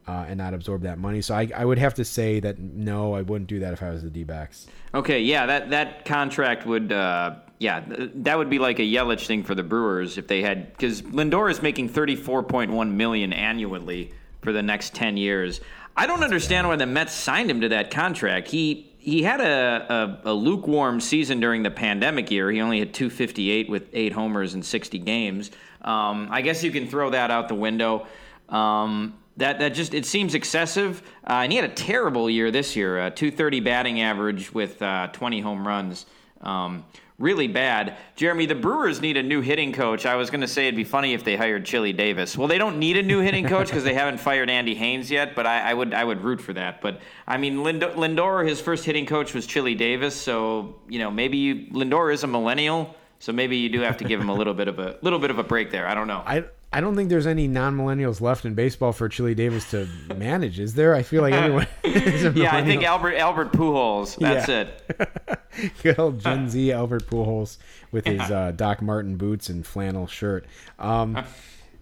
[0.09, 1.21] Uh, and not absorb that money.
[1.21, 3.91] So I, I would have to say that no, I wouldn't do that if I
[3.91, 4.69] was the D backs.
[4.95, 9.27] Okay, yeah, that that contract would, uh, yeah, th- that would be like a Yelich
[9.27, 12.97] thing for the Brewers if they had, because Lindor is making thirty four point one
[12.97, 15.61] million annually for the next ten years.
[15.97, 18.47] I don't understand why the Mets signed him to that contract.
[18.47, 22.49] He he had a, a, a lukewarm season during the pandemic year.
[22.53, 25.51] He only had two fifty eight with eight homers in sixty games.
[25.83, 28.07] Um, I guess you can throw that out the window.
[28.49, 31.03] Um, that that just it seems excessive.
[31.29, 35.09] Uh, and he had a terrible year this year, uh, 230 batting average with uh,
[35.09, 36.07] 20 home runs.
[36.41, 36.85] Um,
[37.19, 37.97] really bad.
[38.15, 40.05] Jeremy, the Brewers need a new hitting coach.
[40.05, 42.37] I was going to say it'd be funny if they hired Chili Davis.
[42.37, 45.35] Well, they don't need a new hitting coach because they haven't fired Andy Haines yet.
[45.35, 46.81] But I, I would I would root for that.
[46.81, 50.15] But I mean, Lind- Lindor, his first hitting coach was Chili Davis.
[50.15, 52.95] So you know maybe you, Lindor is a millennial.
[53.19, 55.31] So maybe you do have to give him a little bit of a little bit
[55.31, 55.89] of a break there.
[55.89, 56.23] I don't know.
[56.27, 60.59] I I don't think there's any non-millennials left in baseball for Chili Davis to manage.
[60.61, 60.95] Is there?
[60.95, 61.67] I feel like anyone.
[61.85, 62.83] yeah, I think.
[62.85, 64.17] Albert Albert Pujols.
[64.19, 64.67] That's Yeah.
[64.99, 65.73] it.
[65.83, 67.57] Good old Gen Z Albert Pujols
[67.93, 70.45] with his uh, Doc Martens boots and flannel shirt.
[70.79, 71.25] Um,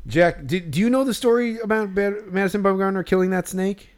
[0.07, 3.89] Jack, do, do you know the story about Madison Bumgarner killing that snake?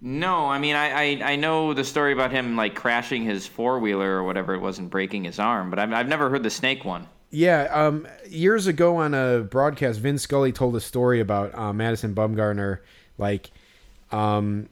[0.00, 3.78] No, I mean I, I I know the story about him like crashing his four
[3.78, 6.50] wheeler or whatever it was and breaking his arm, but I've I've never heard the
[6.50, 7.06] snake one.
[7.30, 12.14] Yeah, um, years ago on a broadcast, Vin Scully told a story about uh, Madison
[12.14, 12.78] Bumgarner.
[13.18, 13.50] Like,
[14.12, 14.68] um,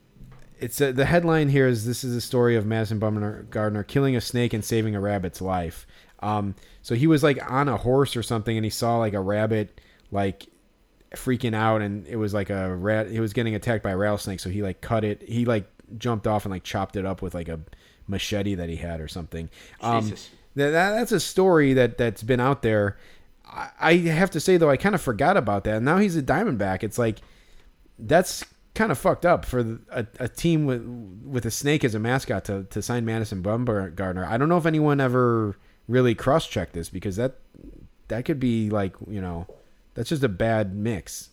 [0.61, 4.20] it's a, the headline here is this is a story of Madison Bumgarner killing a
[4.20, 5.86] snake and saving a rabbit's life.
[6.20, 9.20] Um, so he was like on a horse or something, and he saw like a
[9.20, 9.80] rabbit
[10.11, 10.46] like
[11.11, 13.11] freaking out, and it was like a rat.
[13.11, 15.22] He was getting attacked by a rattlesnake, so he like cut it.
[15.22, 15.66] He like
[15.98, 17.61] jumped off and like chopped it up with like a
[18.07, 19.50] machete that he had or something.
[19.80, 20.14] Um.
[20.57, 22.96] That, that that's a story that that's been out there.
[23.46, 25.82] I, I have to say though, I kind of forgot about that.
[25.82, 26.82] Now he's a Diamondback.
[26.82, 27.18] It's like
[27.98, 28.44] that's
[28.74, 30.84] kind of fucked up for a, a team with
[31.24, 34.26] with a snake as a mascot to, to sign Madison Bumgarner.
[34.26, 35.57] I don't know if anyone ever
[35.88, 37.36] really cross checked this because that
[38.09, 39.46] that could be like you know
[39.94, 41.30] that's just a bad mix.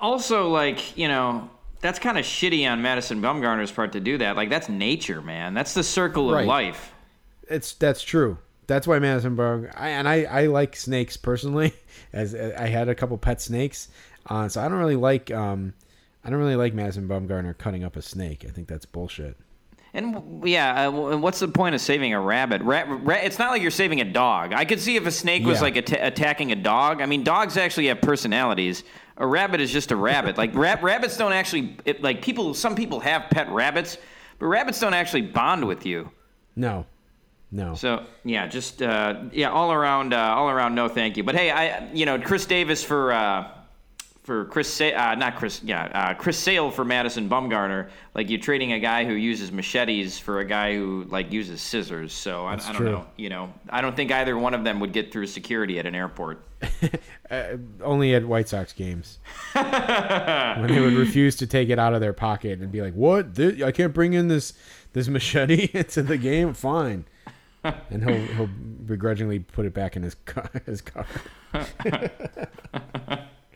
[0.00, 1.48] Also, like you know,
[1.80, 4.36] that's kind of shitty on Madison Bumgarner's part to do that.
[4.36, 5.54] Like that's nature, man.
[5.54, 6.46] That's the circle of Right.
[6.46, 6.92] life.
[7.50, 8.38] It's that's true.
[8.66, 9.72] That's why Madison Bumgarner.
[9.76, 11.74] I, and I I like snakes personally.
[12.12, 13.88] As I had a couple pet snakes,
[14.26, 15.74] uh, so I don't really like um
[16.24, 18.44] I don't really like Madison Bumgarner cutting up a snake.
[18.48, 19.36] I think that's bullshit.
[19.92, 22.62] And yeah, uh, what's the point of saving a rabbit?
[22.62, 24.52] Ra- ra- it's not like you're saving a dog.
[24.52, 25.62] I could see if a snake was Yeah.
[25.62, 27.00] like atta- attacking a dog.
[27.00, 28.84] I mean, dogs actually have personalities.
[29.16, 30.38] A rabbit is just a rabbit.
[30.38, 32.54] like ra- rabbits don't actually it, like people.
[32.54, 33.98] Some people have pet rabbits,
[34.38, 36.08] but rabbits don't actually bond with you.
[36.54, 36.86] No,
[37.50, 37.74] no.
[37.74, 40.74] So yeah, just uh, yeah, all around, uh, all around.
[40.74, 41.24] No, thank you.
[41.24, 43.48] But hey, I you know Chris Davis for uh,
[44.30, 47.90] for Chris, Sa- uh, not Chris, yeah, uh, Chris Sale for Madison Bumgarner.
[48.14, 52.12] Like you're trading a guy who uses machetes for a guy who like uses scissors.
[52.12, 52.90] So I, I don't true.
[52.92, 53.06] know.
[53.16, 55.94] You know, I don't think either one of them would get through security at an
[55.94, 56.44] airport.
[57.30, 59.20] Uh, only at White Sox games
[59.52, 63.38] when they would refuse to take it out of their pocket and be like, "What?
[63.38, 64.52] I can't bring in this
[64.94, 66.54] this machete into the game.
[66.54, 67.04] Fine."
[67.90, 68.46] And he'll he'll
[68.86, 70.50] begrudgingly put it back in his car.
[70.66, 71.06] His car.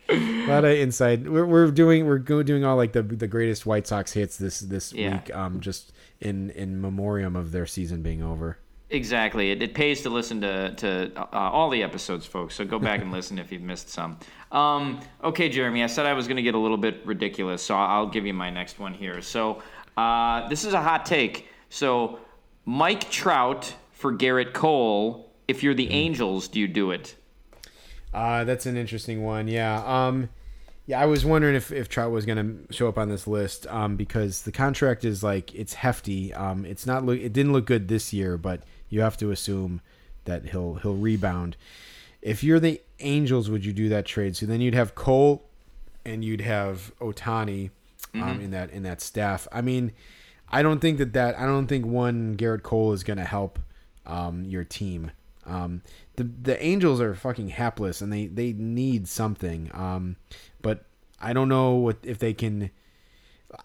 [0.09, 1.28] a lot of inside.
[1.28, 4.61] We're, we're doing we're go- doing all like the the greatest White Sox hits this
[4.61, 5.14] this Yeah.
[5.14, 5.34] week.
[5.34, 8.59] Um, just in in memoriam of their season being over.
[8.90, 9.50] Exactly.
[9.50, 12.55] It, it pays to listen to, to uh, all the episodes, folks.
[12.55, 14.18] So go back and listen if you've missed some.
[14.52, 17.74] Um, okay, Jeremy, I said I was going to get a little bit ridiculous, so
[17.74, 19.20] I'll give you my next one here.
[19.20, 19.62] So
[19.96, 21.48] uh, this is a hot take.
[21.70, 22.20] So
[22.66, 23.74] Mike Trout
[24.05, 25.32] for Gerrit Cole.
[25.48, 27.14] If you're the Angels, do you do it?
[28.12, 29.48] Uh, that's an interesting one.
[29.48, 29.82] Yeah.
[29.82, 30.28] Um,
[30.84, 33.66] yeah, I was wondering if, if Trout was going to show up on this list
[33.68, 36.34] um, because the contract is like it's hefty.
[36.34, 37.18] Um, it's not look.
[37.18, 39.80] It didn't look good this year, but you have to assume
[40.26, 41.57] that he'll he'll rebound.
[42.20, 44.36] If you're the Angels, would you do that trade?
[44.36, 45.48] So then you'd have Cole,
[46.05, 47.70] and you'd have Ohtani
[48.12, 49.48] um, in that in that staff.
[49.50, 49.92] I mean,
[50.50, 53.59] I don't think that that I don't think one Gerrit Cole is going to help
[54.07, 55.11] um, your team.
[55.46, 55.82] Um,
[56.16, 59.70] the the Angels are fucking hapless, and they they need something.
[59.74, 60.16] Um,
[60.62, 60.84] but
[61.20, 62.70] I don't know what if they can.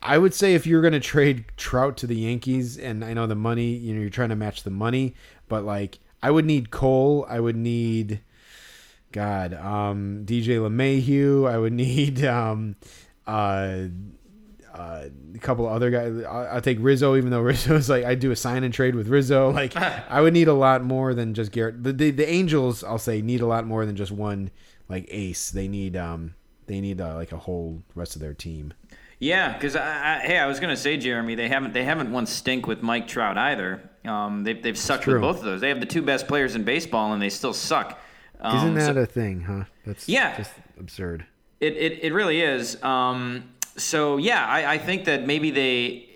[0.01, 3.35] I would say if you're to trade Trout to the Yankees, and I know the
[3.35, 5.15] money, you know, you're trying to match the money,
[5.47, 8.21] but like I would need Cole, I would need,
[9.11, 12.75] God, um, DJ LeMahieu, I would need, um,
[13.25, 13.85] uh,
[14.73, 15.05] uh,
[15.35, 16.23] a couple of other guys.
[16.27, 18.95] I'll, I'll take Rizzo, even though Rizzo Rizzo's like I do a sign and trade
[18.95, 19.51] with Rizzo.
[19.59, 21.83] Like I would need a lot more than just Gerrit.
[21.83, 24.51] The, the the Angels, I'll say, need a lot more than just one
[24.87, 25.49] like ace.
[25.51, 26.35] They need um
[26.67, 28.73] they need uh, like a whole rest of their team.
[29.21, 29.81] Yeah, because I,
[30.15, 33.07] I, hey, I was gonna say, Jeremy, they haven't they haven't won stink with Mike
[33.07, 33.81] Trout either.
[34.05, 35.59] Um, they've they've sucked with both of those.
[35.61, 37.99] They have the two best players in baseball, and they still suck.
[38.39, 39.65] Um, Isn't that so- a thing, huh?
[39.85, 40.37] That's Yeah.
[40.37, 41.25] just absurd.
[41.59, 42.81] It, it, it really is.
[42.81, 43.49] Um,
[43.79, 46.09] so yeah, I, I think that maybe they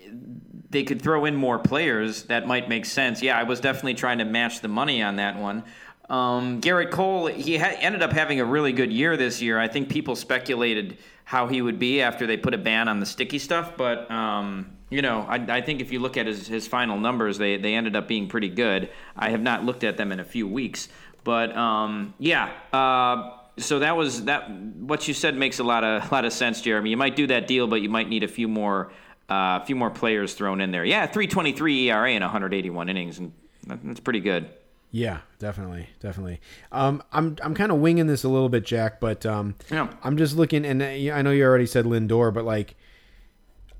[0.70, 3.22] they could throw in more players that might make sense.
[3.22, 5.64] Yeah, I was definitely trying to match the money on that one.
[6.10, 9.58] Um, Gerrit Cole, he ha- ended up having a really good year this year.
[9.58, 13.06] I think people speculated how he would be after they put a ban on the
[13.06, 16.66] sticky stuff, but um, you know, I, I think if you look at his, his
[16.66, 18.90] final numbers, they, they ended up being pretty good.
[19.16, 20.88] I have not looked at them in a few weeks,
[21.22, 22.52] but um, yeah.
[22.72, 24.50] Uh, so that was that.
[24.50, 26.90] What you said makes a lot of lot of sense, Jeremy.
[26.90, 28.92] You might do that deal, but you might need a few more
[29.30, 30.84] uh, a few more players thrown in there.
[30.84, 33.32] Yeah, 3.23 ERA in 181 innings, and
[33.66, 34.48] that's pretty good.
[34.90, 36.40] Yeah, definitely, definitely.
[36.70, 39.88] Um, I'm I'm kind of winging this a little bit, Jack, but um, Yeah.
[40.04, 40.84] I'm just looking, and uh,
[41.14, 42.76] I know you already said Lindor, but like,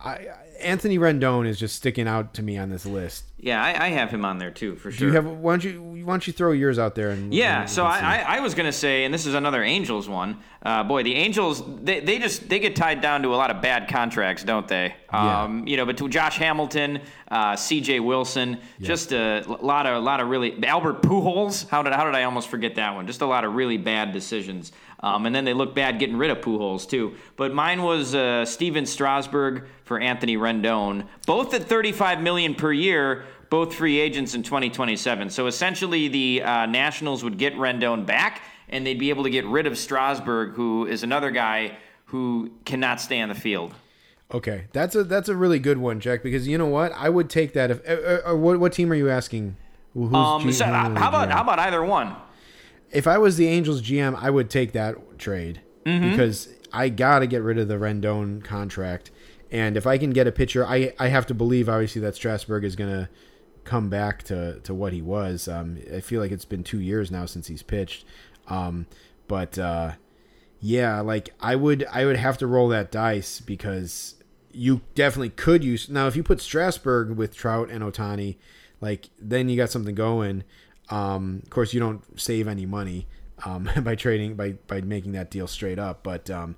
[0.00, 0.26] I
[0.60, 3.24] Anthony Rendon is just sticking out to me on this list.
[3.44, 5.08] Yeah, I, I have him on there too for Do sure.
[5.08, 5.26] you have?
[5.26, 7.10] Why don't you why don't you throw yours out there?
[7.10, 7.98] And Yeah, and so I.
[7.98, 10.38] I, I was gonna say, and this is another Angels one.
[10.62, 13.60] Uh, boy, the Angels they, they just they get tied down to a lot of
[13.60, 14.94] bad contracts, don't they?
[15.12, 15.42] Yeah.
[15.42, 18.00] Um, you know, between Josh Hamilton, uh, C.J.
[18.00, 21.68] Wilson, just a lot of a lot of really Albert Pujols.
[21.68, 23.06] How did how did I almost forget that one?
[23.06, 24.72] Just a lot of really bad decisions.
[25.00, 27.16] Um, and then they look bad getting rid of Pujols too.
[27.36, 33.26] But mine was uh, Stephen Strasburg for Anthony Rendon, both at 35 million per year
[33.50, 35.30] both free agents in 2027.
[35.30, 39.44] So essentially, the uh, Nationals would get Rendon back, and they'd be able to get
[39.46, 41.76] rid of Strasburg, who is another guy
[42.06, 43.74] who cannot stay on the field.
[44.32, 46.22] Okay, that's a that's a really good one, Jack.
[46.22, 47.70] Because you know what, I would take that.
[47.70, 49.56] If uh, uh, what what team are you asking?
[49.92, 52.16] Who's Um, G- so who how about how about either one?
[52.90, 56.10] if I was the Angels GM, I would take that trade Mm-hmm.
[56.10, 59.10] because I gotta get rid of the Rendon contract,
[59.52, 62.64] and if I can get a pitcher, I I have to believe obviously that Strasburg
[62.64, 63.10] is gonna
[63.64, 65.48] come back to to what he was.
[65.48, 68.04] Um, I feel like it's been two years now since he's pitched,
[68.48, 68.86] um,
[69.28, 69.92] but uh,
[70.60, 74.14] yeah, like I would I would have to roll that dice because
[74.52, 78.36] you definitely could use now if you put Strasburg with Trout and Ohtani,
[78.80, 80.44] like then you got something going.
[80.90, 83.06] Um, of course, you don't save any money
[83.44, 86.56] um, by trading by by making that deal straight up, but um,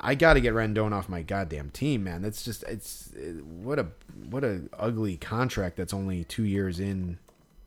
[0.00, 2.22] I got to get Rendon off my goddamn team, man.
[2.22, 3.10] That's just it's
[3.62, 3.86] what a
[4.30, 5.76] what a ugly contract.
[5.76, 7.18] That's only two years in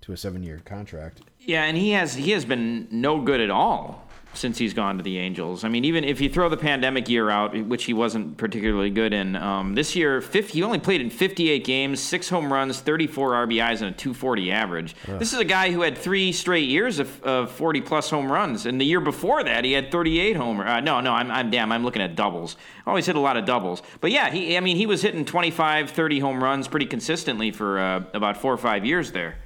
[0.01, 1.21] to a seven year contract.
[1.39, 4.02] Yeah, and he has he has been no good at all
[4.35, 5.63] since he's gone to the Angels.
[5.63, 9.13] I mean, even if you throw the pandemic year out, which he wasn't particularly good
[9.13, 13.47] in, um, this year 50, he only played in 58 games, six home runs, 34
[13.47, 14.95] RBIs, and a 240 average.
[15.19, 18.65] This is a guy who had three straight years of, of 40 plus home runs,
[18.65, 20.65] and the year before that he had 38 homer.
[20.67, 22.57] Uh, no, no, I'm, I'm damn, I'm looking at doubles.
[22.85, 25.91] Always hit a lot of doubles, but yeah, he I mean he was hitting 25,
[25.91, 29.37] 30 home runs pretty consistently for uh, about four or five years there,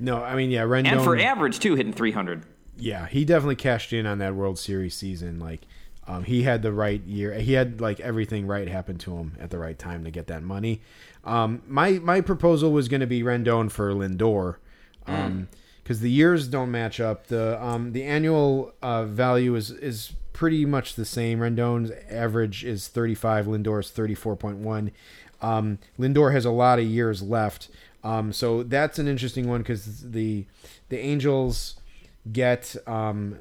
[0.00, 0.92] No, I mean yeah, Rendon.
[0.92, 2.44] and for average too, hitting 300.
[2.78, 5.38] Yeah, he definitely cashed in on that World Series season.
[5.38, 5.62] Like,
[6.06, 7.34] um, he had the right year.
[7.34, 10.42] He had like everything right happen to him at the right time to get that
[10.42, 10.80] money.
[11.24, 14.56] Um, my my proposal was going to be Rendon for Lindor,
[15.06, 15.48] um,
[15.82, 17.26] because the years don't match up.
[17.26, 21.40] The um the annual uh, value is is pretty much the same.
[21.40, 23.46] Rendon's average is 35.
[23.46, 24.92] Lindor's 34.1.
[25.40, 27.70] Um, Lindor has a lot of years left.
[28.04, 30.44] Um, so that's an interesting one because the
[30.90, 31.75] the Angels
[32.32, 33.38] get um,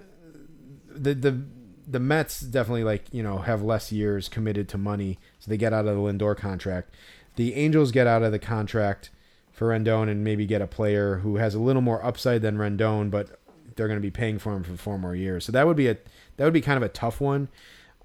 [0.89, 1.41] the the
[1.88, 5.73] the Mets definitely like you know have less years committed to money, so they get
[5.73, 6.95] out of the Lindor contract.
[7.36, 9.09] The Angels get out of the contract
[9.51, 13.09] for Rendon and maybe get a player who has a little more upside than Rendon,
[13.09, 13.39] but
[13.75, 15.45] they're going to be paying for him for four more years.
[15.45, 15.97] So that would be a
[16.38, 17.49] that would be kind of a tough one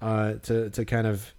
[0.01, 1.33] uh, to to kind of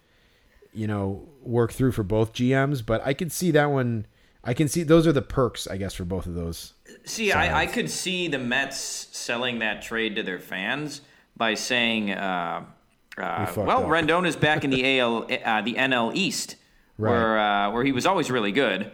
[0.72, 2.84] you know work through for both GMs.
[2.84, 4.06] But I could see that one.
[4.44, 6.74] I can see those are the perks, I guess, for both of those.
[7.04, 11.00] See, I, I could see the Mets selling that trade to their fans
[11.36, 12.64] by saying, uh,
[13.18, 16.56] uh, fucked "Well, up." Rendon is back in the AL, uh, the NL East,
[16.96, 18.92] where uh, where he was always really good."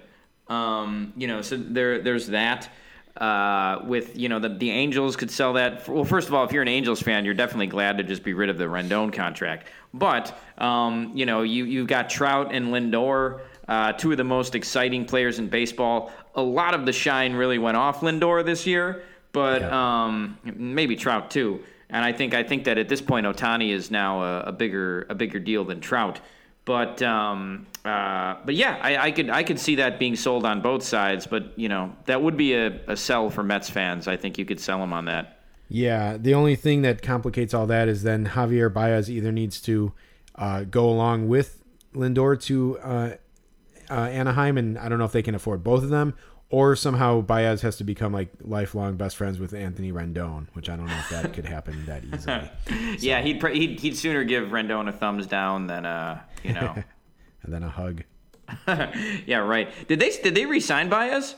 [0.49, 2.71] Um, you know, so there there's that.
[3.17, 5.89] Uh, with you know the the Angels could sell that.
[5.89, 8.33] Well, first of all, if you're an Angels fan, you're definitely glad to just be
[8.33, 9.67] rid of the Rendon contract.
[9.93, 14.55] But um, you know you you've got Trout and Lindor, uh, two of the most
[14.55, 16.11] exciting players in baseball.
[16.35, 19.03] A lot of the shine really went off Lindor this year,
[19.33, 21.61] but um, maybe Trout too.
[21.91, 25.07] And I think I think that at this point, Ohtani is now a, a bigger
[25.09, 26.21] a bigger deal than Trout.
[26.65, 30.61] But um, uh, but yeah, I, I could I could see that being sold on
[30.61, 31.27] both sides.
[31.27, 34.07] But you know that would be a, a sell for Mets fans.
[34.07, 35.41] I think you could sell them on that.
[35.71, 39.93] Yeah, the only thing that complicates all that is then Javier Baez either needs to
[40.35, 41.63] uh, go along with
[41.95, 42.79] Lindor to
[43.91, 46.15] uh, Anaheim, and I don't know if they can afford both of them,
[46.51, 50.77] or somehow Baez has to become like lifelong best friends with Anthony Rendon, which I
[50.77, 52.51] don't know if that could happen that easily.
[52.99, 56.75] Yeah, he'd, pr- he'd he'd sooner give Rendon a thumbs down than uh you know.
[57.43, 58.05] and then a hug.
[59.27, 59.69] yeah, right.
[59.89, 61.37] Did they did they re-sign Baez?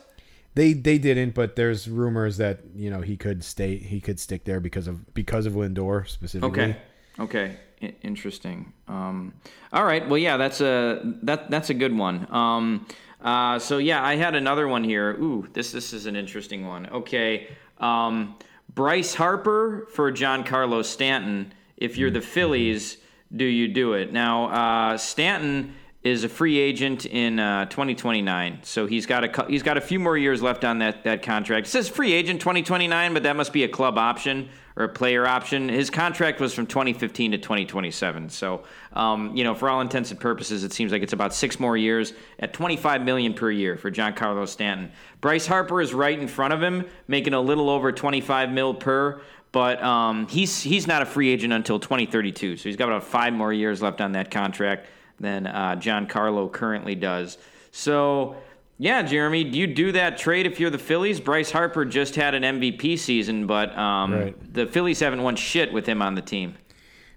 [0.54, 4.44] They they didn't, but there's rumors that you know he could stay, he could stick
[4.44, 6.62] there because of because of Lindor specifically.
[6.62, 6.76] Okay.
[7.18, 7.56] Okay.
[7.80, 8.72] Interesting.
[8.88, 9.32] Um,
[9.72, 10.06] all right.
[10.06, 12.26] Well, yeah, that's a that that's a good one.
[12.30, 12.86] Um,
[13.22, 15.12] uh, so yeah, I had another one here.
[15.12, 16.86] Ooh, this this is an interesting one.
[16.88, 17.48] Okay.
[17.78, 18.36] Um,
[18.74, 21.52] Bryce Harper for Giancarlo Stanton.
[21.76, 22.98] If you're the Phillies,
[23.34, 24.12] do you do it?
[24.12, 24.46] Now,
[24.92, 29.78] uh, Stanton is a free agent in uh, 2029, so he's got a he's got
[29.78, 31.66] a few more years left on that that contract.
[31.66, 35.26] It says free agent 2029, but that must be a club option or a player
[35.26, 35.68] option.
[35.68, 40.18] His contract was from 2015 to 2027, so um, you know, for all intents and
[40.18, 43.90] purposes, it seems like it's about six more years at 25 million per year for
[43.90, 44.90] Giancarlo Stanton.
[45.20, 49.20] Bryce Harper is right in front of him, making a little over 25 mil per.
[49.52, 53.32] But um, he's he's not a free agent until 2032, so he's got about five
[53.32, 54.86] more years left on that contract
[55.18, 57.36] than uh, Giancarlo currently does.
[57.72, 58.36] So,
[58.82, 61.20] yeah, Jeremy, do you do that trade if you're the Phillies?
[61.20, 64.54] Bryce Harper just had an MVP season, but um, Right.
[64.54, 66.54] the Phillies haven't won shit with him on the team.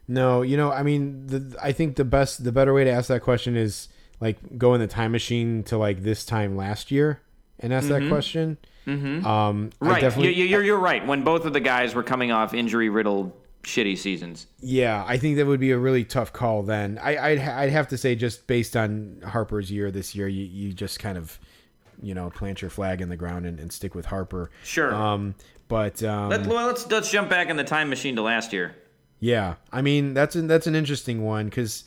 [0.06, 3.08] No, you know, I mean, the, I think the best, the better way to ask
[3.08, 3.88] that question is
[4.20, 7.22] like go in the time machine to like this time last year
[7.60, 8.58] and ask that question.
[8.86, 9.26] Mm-hmm.
[9.26, 11.08] Um, Right, you, you're, you're right.
[11.08, 13.32] When both of the guys were coming off injury-riddled,
[13.64, 14.48] shitty seasons.
[14.60, 16.64] yeah, I think that would be a really tough call.
[16.64, 20.44] Then I, I'd, I'd have to say just based on Harper's year this year, you,
[20.44, 21.40] you just kind of,
[22.02, 24.52] you know, plant your flag in the ground and, and stick with Harper.
[24.64, 24.94] Sure.
[24.94, 25.36] Um,
[25.68, 28.76] but um, Let, well, let's let's jump back in the time machine to last year.
[29.20, 31.86] Yeah, I mean that's an, that's an interesting one because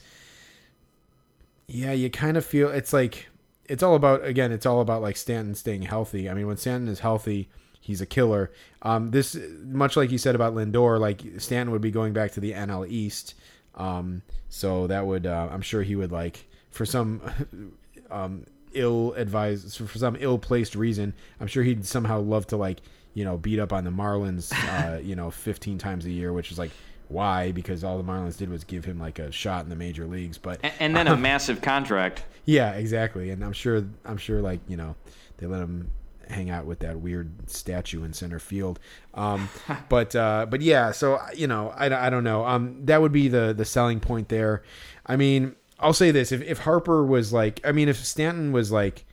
[1.68, 3.28] yeah, you kind of feel it's like
[3.66, 6.30] it's all about again, it's all about like Stanton staying healthy.
[6.30, 7.48] I mean, when Stanton is healthy,
[7.80, 8.50] he's a killer.
[8.82, 12.40] Um, this much like you said about Lindor, like Stanton would be going back to
[12.40, 13.34] the NL East,
[13.74, 17.20] um, so that would uh, I'm sure he would like for some.
[18.10, 18.46] um,
[18.76, 22.80] ill advised for some ill placed reason i'm sure he'd somehow love to like
[23.14, 24.52] you know beat up on the marlins
[24.94, 26.70] uh you know 15 times a year which is like
[27.08, 30.06] why because all the marlins did was give him like a shot in the major
[30.06, 32.24] leagues but And, and then a massive contract.
[32.44, 34.94] yeah exactly and i'm sure i'm sure like you know
[35.38, 35.90] they let him
[36.28, 38.80] hang out with that weird statue in center field
[39.14, 39.48] um
[39.88, 43.28] but uh but yeah so you know i, I don't know um that would be
[43.28, 44.64] the the selling point there
[45.06, 48.70] i mean i'll say this if, if harper was like i mean if stanton was
[48.72, 49.04] like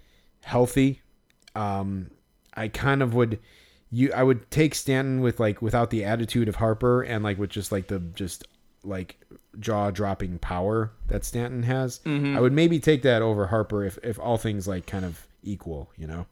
[0.41, 1.01] healthy
[1.55, 2.09] um
[2.55, 3.39] i kind of would
[3.91, 7.49] you i would take stanton with like without the attitude of harper and like with
[7.49, 8.45] just like the just
[8.84, 9.20] like
[9.59, 14.20] jaw dropping power that stanton has i would maybe take that over harper if if
[14.20, 16.26] all things like kind of equal you know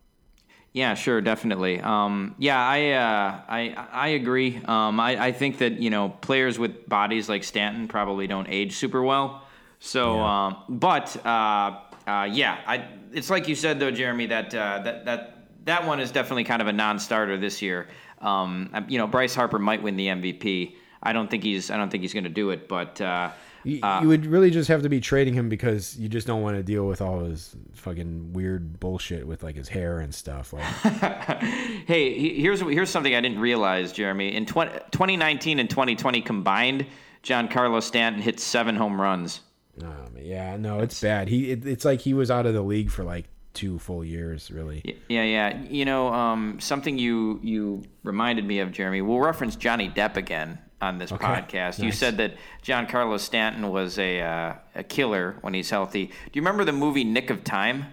[0.74, 1.82] Yeah, sure, definitely.
[1.82, 4.62] Um, yeah, I, uh, I I agree.
[4.64, 8.78] Um, I, I think that you know players with bodies like Stanton probably don't age
[8.78, 9.44] super well.
[9.84, 14.80] So, um, but uh, uh, yeah, I, it's like you said though, Jeremy, that uh,
[14.84, 17.88] that that that one is definitely kind of a non-starter this year.
[18.20, 20.76] Um, uh, you know, Bryce Harper might win the MVP.
[21.02, 23.32] I don't think he's I don't think he's going to do it, but uh,
[23.64, 26.58] You, you would really just have to be trading him because you just don't want
[26.58, 30.54] to deal with all his fucking weird bullshit with like his hair and stuff.
[30.54, 30.64] Like,
[31.88, 34.36] hey, here's here's something I didn't realize, Jeremy.
[34.36, 36.86] In 20, 2019 and 2020 combined,
[37.24, 39.42] Giancarlo Stanton hit seven home runs.
[39.84, 41.28] Um, yeah, no, it's bad.
[41.28, 44.52] He, it, it's like he was out of the league for like two full years,
[44.52, 44.82] really.
[45.10, 45.62] Yeah, yeah.
[45.64, 49.02] You know, um, something you you reminded me of, Jeremy.
[49.02, 51.84] We'll reference Johnny Depp again on this podcast.
[51.84, 56.08] You said that Giancarlo Stanton was a uh, a killer when he's healthy.
[56.08, 57.86] Do you remember the movie Nick of Time?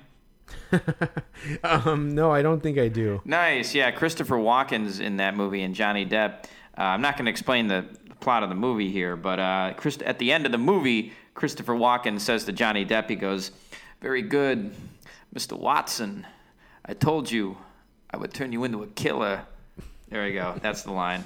[1.63, 3.23] Um, no, I don't think I do.
[3.25, 3.93] Nice, yeah.
[3.93, 6.45] Christopher Walken's in that movie, and Johnny Depp.
[6.77, 7.87] Uh, I'm not going to explain the
[8.21, 11.75] plot of the movie here, but uh, Christ- at the end of the movie, Christopher
[11.75, 13.51] Walken says to Johnny Depp, he goes,
[14.01, 14.73] "Very good,
[15.35, 15.59] Mr.
[15.59, 16.27] Watson.
[16.85, 17.57] I told you
[18.11, 19.43] I would turn you into a killer."
[20.09, 20.55] There you go.
[20.63, 21.25] That's the line.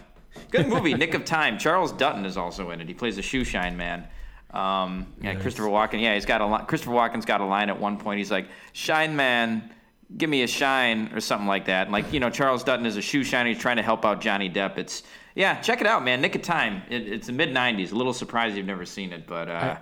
[0.50, 1.58] Good movie, Nick of Time.
[1.58, 2.88] Charles Dutton is also in it.
[2.88, 4.06] He plays a shoe shine man.
[4.50, 6.00] Um, yeah, Christopher Walken.
[6.02, 8.18] Yeah, he's got a li- Christopher Walken's got a line at one point.
[8.18, 9.70] He's like, "Shine man,
[10.18, 11.84] give me a shine" or something like that.
[11.84, 13.48] And like you know, Charles Dutton is a shoe shiner.
[13.48, 14.76] He's trying to help out Johnny Depp.
[14.76, 15.04] It's
[15.34, 16.20] yeah, check it out, man.
[16.20, 16.82] Nick of Time.
[16.88, 17.92] It, it's the mid '90s.
[17.92, 19.76] A little surprised you've never seen it, but uh,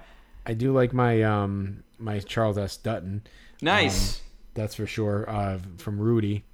[0.47, 2.77] I do like my um my Charles S.
[2.77, 3.23] Dutton.
[3.61, 4.23] nice.
[4.55, 5.31] That's for sure.
[5.31, 6.45] Uh, from Rudy.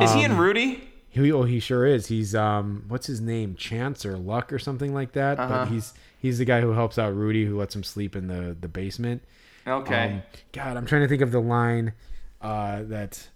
[0.00, 0.88] is he in um, Rudy?
[1.10, 2.06] He, oh, he sure is.
[2.06, 3.54] He's um, what's his name?
[3.54, 5.38] Chance or Luck or something like that.
[5.38, 5.64] Uh-huh.
[5.64, 8.56] But he's he's the guy who helps out Rudy, who lets him sleep in the
[8.58, 9.22] the basement.
[9.66, 10.12] Okay.
[10.14, 10.22] Um,
[10.52, 11.92] God, I'm trying to think of the line
[12.40, 13.28] uh, that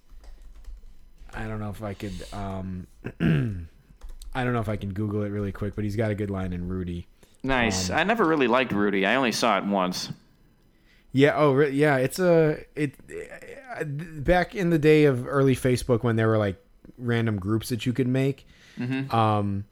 [1.35, 2.15] I don't know if I could.
[2.33, 2.87] Um,
[4.35, 6.31] I don't know if I can Google it really quick, but he's got a good
[6.31, 7.07] line in Rudy.
[7.43, 7.91] nice.
[7.91, 9.05] um, I never really liked Rudy.
[9.07, 10.11] I only saw it once.
[11.13, 11.35] Yeah.
[11.37, 11.97] Oh, yeah.
[11.97, 12.95] It's a it.
[13.81, 16.63] uh, Back in the day of early Facebook, when there were like
[16.99, 18.47] random groups that you could make,
[19.11, 19.65] um,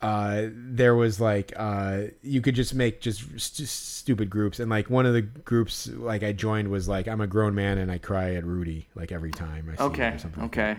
[0.00, 4.88] uh, there was like uh, you could just make just st- stupid groups, and like
[4.90, 7.98] one of the groups like I joined was like I'm a grown man and I
[7.98, 10.08] cry at Rudy like every time I Okay.
[10.08, 10.42] or something.
[10.42, 10.76] like Okay.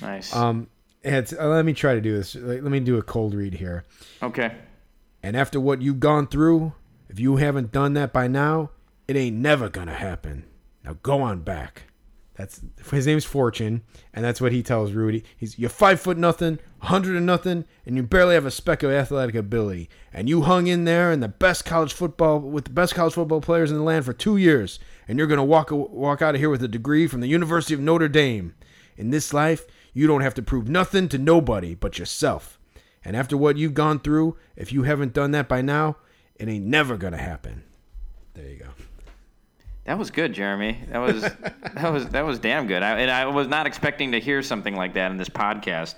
[0.00, 0.34] Nice.
[0.34, 0.66] Um,
[1.14, 2.34] it's, uh, let me try to do this.
[2.34, 3.84] Let me do a cold read here.
[4.22, 4.56] okay.
[5.22, 6.72] And after what you've gone through,
[7.08, 8.70] if you haven't done that by now,
[9.08, 10.44] it ain't never gonna happen.
[10.84, 11.84] Now go on back.
[12.34, 13.82] That's his name's Fortune,
[14.12, 15.24] and that's what he tells Rudy.
[15.36, 18.82] He's you're five foot nothing, a hundred and nothing, and you barely have a speck
[18.82, 19.88] of athletic ability.
[20.12, 23.40] And you hung in there in the best college football with the best college football
[23.40, 24.78] players in the land for two years,
[25.08, 27.80] and you're gonna walk walk out of here with a degree from the University of
[27.80, 28.54] Notre Dame.
[28.98, 32.58] In this life, you don't have to prove nothing to nobody but yourself.
[33.02, 35.96] And after what you've gone through, if you haven't done that by now,
[36.34, 37.64] it ain't never gonna happen.
[38.34, 38.66] There you go.
[39.84, 40.78] That was good, Jeremy.
[40.90, 41.22] That was
[41.74, 42.82] that was that was damn good.
[42.82, 45.94] I, and I was not expecting to hear something like that in this podcast.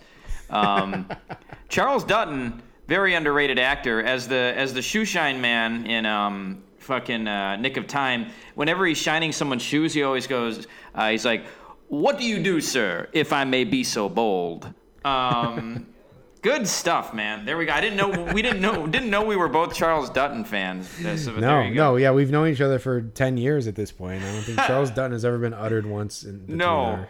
[0.49, 1.09] Um,
[1.69, 7.27] Charles Dutton, very underrated actor, as the as the shoe shine man in um, fucking
[7.27, 8.29] uh, Nick of Time.
[8.55, 10.69] Whenever he's shining someone's shoes, he always goes.
[10.95, 11.45] Uh, he's like,
[11.89, 13.09] "What do you do, sir?
[13.13, 14.73] If I may be so bold."
[15.05, 15.87] Um,
[16.43, 17.45] good stuff, man.
[17.45, 17.73] There we go.
[17.73, 20.89] I didn't know we didn't know didn't know we were both Charles Dutton fans.
[20.89, 21.91] So, but there No, you go.
[21.93, 24.23] no, yeah, we've known each other for ten years at this point.
[24.23, 26.25] I don't think Charles Dutton has ever been uttered once.
[26.25, 26.69] In between No.
[26.79, 27.09] our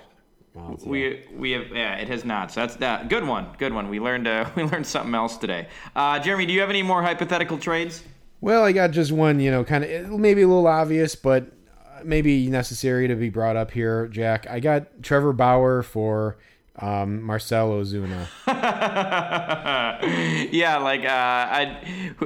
[0.55, 0.85] mouths.
[0.85, 2.53] We we have yeah, it has not.
[2.53, 3.49] So that's that good one.
[3.59, 3.89] Good one.
[3.89, 5.69] We learned uh, we learned something else today.
[5.97, 8.03] Uh, Jeremy, do you have any more hypothetical trades?
[8.41, 11.47] Well, I got just one, you know, kind of maybe a little obvious, but
[12.05, 14.47] maybe necessary to be brought up here, Jack.
[14.49, 16.37] I got Trevor Bauer for
[16.81, 18.29] um, Marcell Ozuna.
[20.53, 21.79] yeah, like uh, I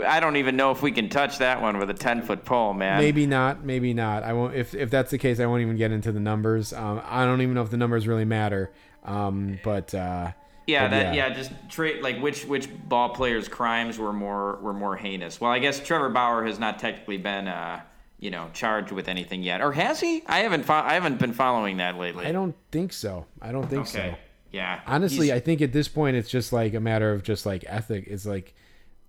[0.06, 2.74] I don't even know if we can touch that one with a ten foot pole,
[2.74, 2.98] man.
[2.98, 4.22] Maybe not, maybe not.
[4.22, 4.54] I won't.
[4.54, 6.72] If if that's the case, I won't even get into the numbers.
[6.72, 8.70] Um, I don't even know if the numbers really matter.
[9.04, 10.32] Um, but uh,
[10.66, 14.74] Yeah, but that yeah, just trade like which which ball players' crimes were more were
[14.74, 15.40] more heinous.
[15.40, 17.80] Well, I guess Trevor Bauer has not technically been uh,
[18.22, 20.22] you know charged with anything yet, or has he?
[20.26, 22.24] I haven't fo- I haven't been following that lately.
[22.24, 23.26] I don't think so.
[23.42, 24.12] I don't think Okay.
[24.12, 24.14] so.
[24.52, 24.80] Yeah.
[24.86, 27.64] Honestly, He's- I think at this point it's just like a matter of just like
[27.66, 28.04] ethic.
[28.06, 28.54] It's like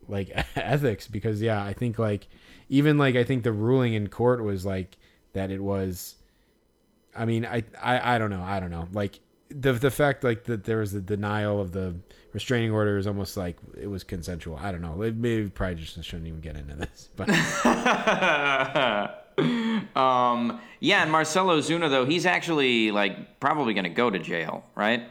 [0.09, 2.27] like ethics because yeah, I think like
[2.69, 4.97] even like I think the ruling in court was like
[5.33, 6.15] that it was.
[7.15, 8.41] I mean, I I, I don't know.
[8.41, 8.87] I don't know.
[8.93, 11.95] Like the the fact like that there was a denial of the
[12.33, 14.57] restraining order is almost like it was consensual.
[14.61, 14.95] I don't know.
[14.95, 17.09] Maybe probably just shouldn't even get into this.
[17.15, 17.29] But
[19.95, 24.63] um, yeah, and Marcell Ozuna though he's actually like probably going to go to jail,
[24.75, 25.03] right?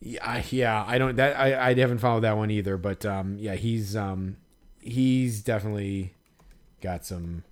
[0.00, 3.36] Yeah, I- yeah, I don't that I, I haven't followed that one either, but um
[3.38, 4.36] yeah, he's um
[4.80, 6.14] he's definitely
[6.80, 7.44] got some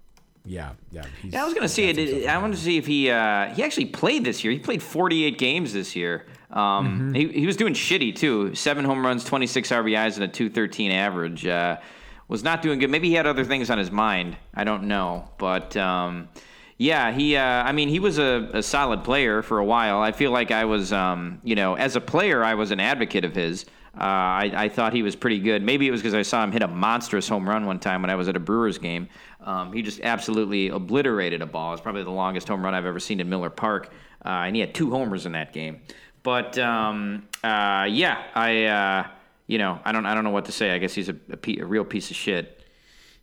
[0.49, 1.05] yeah, yeah.
[1.23, 2.27] Yeah, I was gonna see it.
[2.27, 4.53] I wanted to see if he uh, he actually played this year.
[4.53, 6.27] He played 48 games this year.
[6.51, 8.55] Um, he, he was doing shitty too.
[8.55, 11.47] Seven home runs, 26 RBIs, and a 213 average.
[11.47, 11.77] Uh,
[12.29, 12.91] was not doing good.
[12.91, 14.37] Maybe he had other things on his mind.
[14.55, 16.29] I don't know, but um,
[16.79, 17.37] yeah, he.
[17.37, 20.01] Uh, I mean, he was a, a solid player for a while.
[20.01, 23.25] I feel like I was, um, you know, as a player, I was an advocate
[23.25, 23.67] of his.
[23.95, 25.63] Uh, I, I thought he was pretty good.
[25.63, 28.11] Maybe it was because I saw him hit a monstrous home run one time when
[28.11, 29.09] I was at a Brewers game.
[29.41, 31.73] Um, he just absolutely obliterated a ball.
[31.73, 33.93] It's probably the longest home run I've ever seen in Miller Park,
[34.25, 35.81] uh, and he had two homers in that game.
[36.23, 39.07] But um, uh, yeah, I uh,
[39.47, 40.73] you know I don't I don't know what to say.
[40.73, 42.63] I guess he's a, a, pe- a real piece of shit.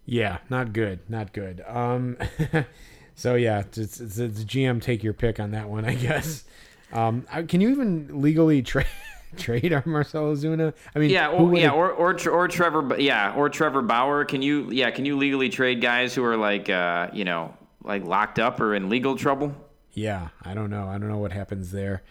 [0.06, 1.64] Yeah, not good, not good.
[1.68, 2.18] Um,
[3.16, 6.44] so yeah, it's, it's, it's GM take your pick on that one, I guess.
[6.94, 8.86] Um, can you even legally trade
[9.40, 10.74] trade our Marcell Ozuna?
[10.96, 14.26] I mean, Yeah, or, yeah, or or or Trevor, yeah, or Trevor Bauer.
[14.26, 18.04] Can you yeah can you legally trade guys who are like uh, you know like
[18.04, 19.54] locked up or in legal trouble?
[19.94, 20.88] yeah, I don't know.
[20.88, 22.04] I don't know what happens there.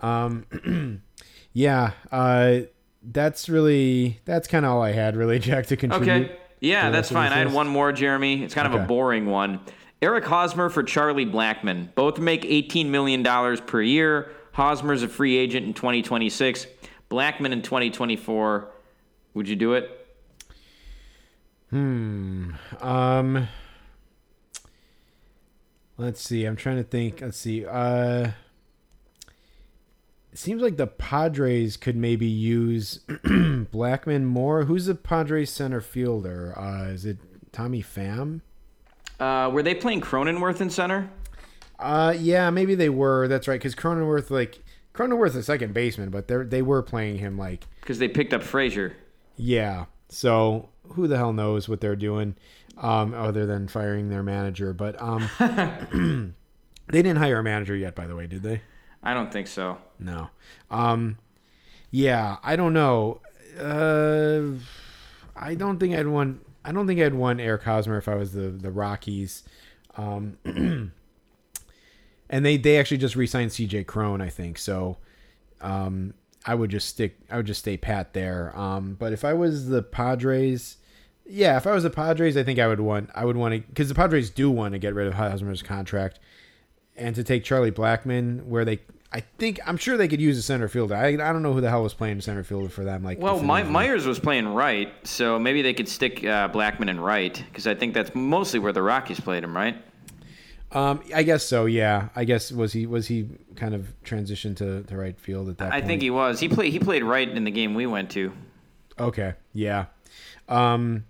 [0.00, 1.02] Um,
[1.52, 2.60] yeah, uh,
[3.02, 6.12] that's really that's kind of all I had, really, Jack, to contribute.
[6.12, 6.36] Okay.
[6.60, 7.32] Yeah, that's rest of this fine.
[7.32, 8.42] I had one more, Jeremy.
[8.42, 9.60] It's kind of a boring one.
[10.00, 11.94] Eric Hosmer for Charlie Blackmon.
[11.94, 13.22] Both make $18 million
[13.66, 14.30] per year.
[14.54, 16.66] Hosmer's a free agent in 2026.
[17.10, 18.68] Blackmon in 2024.
[19.34, 20.06] Would you do it?
[21.70, 22.52] Hmm.
[22.80, 23.48] Um,
[25.98, 26.44] let's see.
[26.44, 27.20] I'm trying to think.
[27.20, 27.66] Let's see.
[27.66, 28.30] Uh,
[30.32, 34.64] it seems like the Padres could maybe use Blackmon more.
[34.64, 36.56] Who's the Padres center fielder?
[36.56, 37.18] Uh, is it
[37.50, 38.40] Tommy Pham?
[39.18, 41.10] Uh, were they playing Cronenworth in center?
[41.78, 43.28] Uh, yeah, maybe they were.
[43.28, 43.58] That's right.
[43.58, 44.62] Because Cronenworth, like
[44.94, 48.42] Cronenworth, is second baseman, but they they were playing him like Because they picked up
[48.42, 48.96] Frazier.
[49.36, 49.86] Yeah.
[50.08, 52.36] So who the hell knows what they're doing,
[52.76, 54.72] um, other than firing their manager?
[54.72, 55.28] But um,
[56.88, 58.62] they didn't hire a manager yet, by the way, did they?
[59.02, 59.78] I don't think so.
[59.98, 60.30] No.
[60.70, 61.18] Um,
[61.90, 63.20] yeah, I don't know.
[63.58, 64.58] Uh,
[65.36, 66.44] I don't think I'd want.
[66.64, 69.42] I don't think I'd want Eric Hosmer if I was the the Rockies.
[69.96, 70.38] Um,
[72.34, 73.84] and they they actually just re-signed C.J.
[73.84, 74.58] Cron, I think.
[74.58, 74.96] So,
[75.60, 76.14] um,
[76.44, 77.16] I would just stick.
[77.30, 78.52] I would just stay pat there.
[78.58, 80.78] Um, but if I was the Padres,
[81.24, 83.10] yeah, if I was the Padres, I think I would want.
[83.14, 86.18] I would want to because the Padres do want to get rid of Hosmer's contract
[86.96, 88.80] and to take Charlie Blackmon, where they,
[89.12, 90.96] I think, I'm sure they could use a center fielder.
[90.96, 93.02] I, I don't know who the hell was playing center fielder for them.
[93.02, 97.00] Like, Well, My- Myers was playing right, so maybe they could stick uh, Blackmon in
[97.00, 99.76] right, because I think that's mostly where the Rockies played him, right?
[100.74, 101.66] Um, I guess so.
[101.66, 105.58] Yeah, I guess was he was he kind of transitioned to, to right field at
[105.58, 105.68] that.
[105.72, 105.86] I point?
[105.86, 106.40] think he was.
[106.40, 106.72] He played.
[106.72, 108.32] He played right in the game we went to.
[108.98, 109.86] Okay, yeah.
[110.48, 111.04] Um,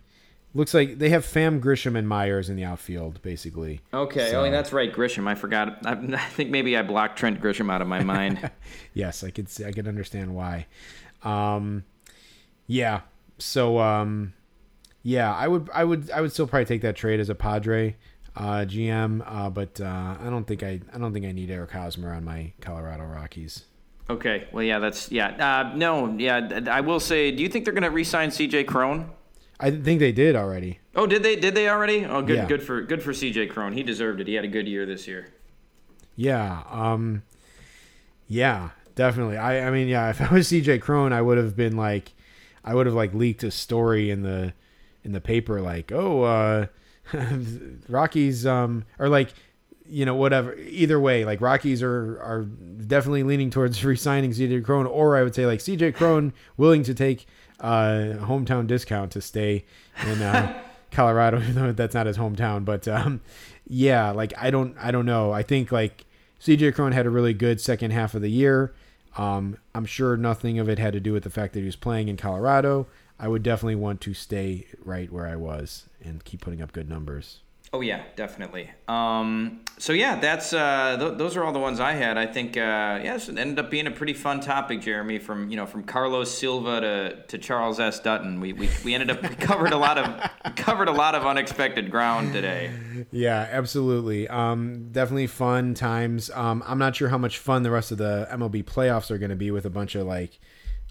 [0.55, 3.81] looks like they have Pham Grisham and Myers in the outfield, basically.
[3.93, 4.31] Okay.
[4.31, 5.27] So- Oh, that's right, Grisham.
[5.27, 5.85] I forgot.
[5.87, 8.51] I, I think maybe I blocked Trent Grisham out of my mind.
[8.95, 10.67] yes, I could see, I could understand why.
[11.23, 11.85] Um,
[12.67, 13.01] yeah.
[13.39, 14.33] So um,
[15.03, 17.97] yeah, I would I would I would still probably take that trade as a Padre
[18.37, 21.71] uh, GM, uh, but uh, I don't think I I don't think I need Eric
[21.71, 23.65] Hosmer on my Colorado Rockies.
[24.11, 24.49] okay.
[24.53, 25.29] Well, yeah, that's yeah.
[25.29, 26.61] Uh, no, yeah.
[26.71, 27.31] I will say.
[27.31, 28.65] Do you think they're going to re-sign C.J.
[28.65, 29.11] Cron?
[29.61, 30.81] I think they did already.
[30.97, 31.37] Oh, did they?
[31.37, 32.05] Did they already?
[32.05, 32.37] Oh, good.
[32.37, 32.47] Yeah.
[32.47, 33.47] Good for good for C.J.
[33.47, 33.73] Cron.
[33.73, 34.27] He deserved it.
[34.27, 35.33] He had a good year this year.
[36.17, 36.63] Yeah.
[36.71, 37.23] Um,
[38.27, 39.37] yeah, definitely.
[39.37, 42.13] I I mean, yeah, if I was CJ Cron, I would have been like
[42.65, 44.53] I would have like leaked a story in the
[45.05, 46.67] in the paper like, "Oh, uh
[47.89, 49.35] Rockies um or like
[49.87, 54.87] you know whatever either way like Rockies are are definitely leaning towards re-signing CJ Cron
[54.87, 57.27] or I would say like CJ Cron willing to take
[57.61, 59.65] uh hometown discount to stay
[60.07, 63.21] in uh Colorado even though that's not his hometown but um
[63.67, 65.33] yeah like I don't I don't know.
[65.33, 66.05] I think like
[66.41, 68.73] CJ Cron had a really good second half of the year.
[69.17, 71.77] Um I'm sure nothing of it had to do with the fact that he was
[71.77, 72.87] playing in Colorado
[73.19, 76.89] I would definitely want to stay right where I was and keep putting up good
[76.89, 77.41] numbers
[77.75, 78.71] Oh yeah, definitely.
[78.87, 82.17] Um, so yeah, that's uh, th- those are all the ones I had.
[82.17, 85.19] I think uh, yes, it ended up being a pretty fun topic, Jeremy.
[85.19, 87.99] From you know from Carlos Silva to, to Charles S.
[87.99, 91.27] Dutton, we, we, we ended up we covered a lot of covered a lot of
[91.27, 92.71] unexpected ground today.
[93.11, 94.29] Yeah, absolutely.
[94.29, 96.31] Um, definitely fun times.
[96.31, 99.31] Um, I'm not sure how much fun the rest of the MLB playoffs are going
[99.31, 100.39] to be with a bunch of like,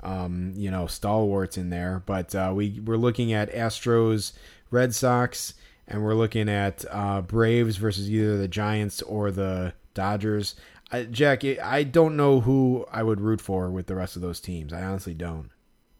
[0.04, 2.04] um, you know, stalwarts in there.
[2.06, 4.34] But uh, we we're looking at Astros,
[4.70, 5.56] Red Sox,
[5.88, 10.56] and we're looking at uh, Braves versus either the Giants or the Dodgers.
[10.92, 14.40] I, Jack, I don't know who I would root for with the rest of those
[14.40, 14.72] teams.
[14.74, 15.50] I honestly don't.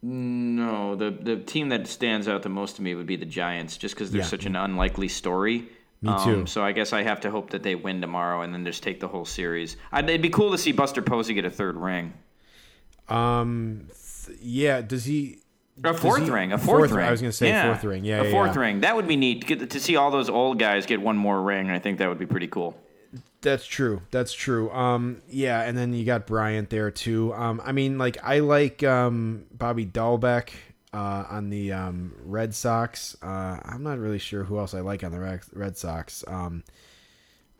[0.02, 3.76] No, the the team that stands out the most to me would be the Giants,
[3.78, 4.26] just because they're Yeah.
[4.26, 5.68] such an unlikely story.
[6.02, 6.44] Me too.
[6.44, 9.00] so I guess I have to hope that they win tomorrow and then just take
[9.00, 9.78] the whole series.
[9.90, 12.12] I'd, it'd be cool to see Buster Posey get a third ring.
[13.08, 13.88] Um,
[14.26, 14.80] th- yeah.
[14.80, 15.38] Does he?
[15.82, 16.52] A fourth he- ring.
[16.52, 17.04] A fourth, ring.
[17.04, 17.72] I was gonna say Yeah.
[17.72, 18.04] fourth ring.
[18.04, 18.60] Yeah, a yeah, fourth yeah.
[18.60, 18.80] ring.
[18.80, 21.42] That would be neat to, get, to see all those old guys get one more
[21.42, 21.68] ring.
[21.70, 22.76] I think that would be pretty cool.
[23.42, 24.00] That's true.
[24.10, 24.70] That's true.
[24.70, 27.34] Um, yeah, and then you got Bryant there too.
[27.34, 30.50] Um, I mean, like I like um Bobby Dalbec
[30.94, 33.16] uh, on the um, Red Sox.
[33.20, 36.22] Uh, I'm not really sure who else I like on the Red, Red Sox.
[36.28, 36.62] Um,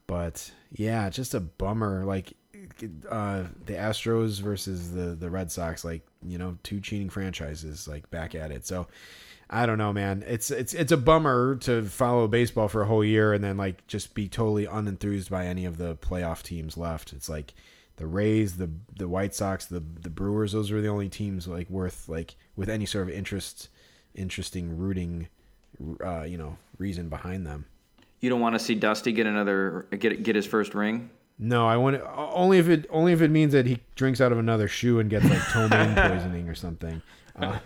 [0.07, 2.05] but yeah, just a bummer.
[2.05, 2.33] Like
[3.09, 5.85] uh, the Astros versus the the Red Sox.
[5.85, 8.67] Like you know, two cheating franchises like back at it.
[8.67, 8.87] So.
[9.51, 10.25] I don't know, man.
[10.27, 13.87] It's it's it's a bummer to follow baseball for a whole year and then like
[13.87, 17.13] just be totally unenthused by any of the playoff teams left.
[17.13, 17.53] It's like
[17.97, 20.53] the Rays, the the White Sox, the the Brewers.
[20.53, 23.69] Those are the only teams like worth like with any sort of interest,
[24.15, 25.29] interesting rooting,
[26.03, 27.67] uh, you know, reason behind them.
[28.21, 31.11] You don't want to see Dusty get another get get his first ring.
[31.39, 34.39] No, I want only if it only if it means that he drinks out of
[34.39, 37.03] another shoe and gets like ptomaine poisoning or something.
[37.37, 37.59] Uh,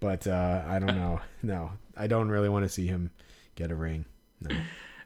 [0.00, 1.20] but uh, I don't know.
[1.42, 3.10] No, I don't really want to see him
[3.54, 4.04] get a ring.
[4.42, 4.54] No.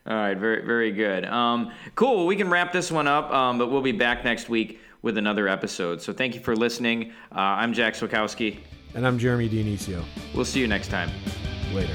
[0.07, 1.25] All right, very very good.
[1.27, 2.27] Um, cool.
[2.27, 5.47] We can wrap this one up, um, but we'll be back next week with another
[5.47, 6.03] episode.
[6.03, 7.13] So thank you for listening.
[7.31, 8.59] Uh, I'm Jack Swakowski.
[8.95, 10.05] And I'm Jeremy Dionisio.
[10.35, 11.11] We'll see you next time.
[11.73, 11.95] Later.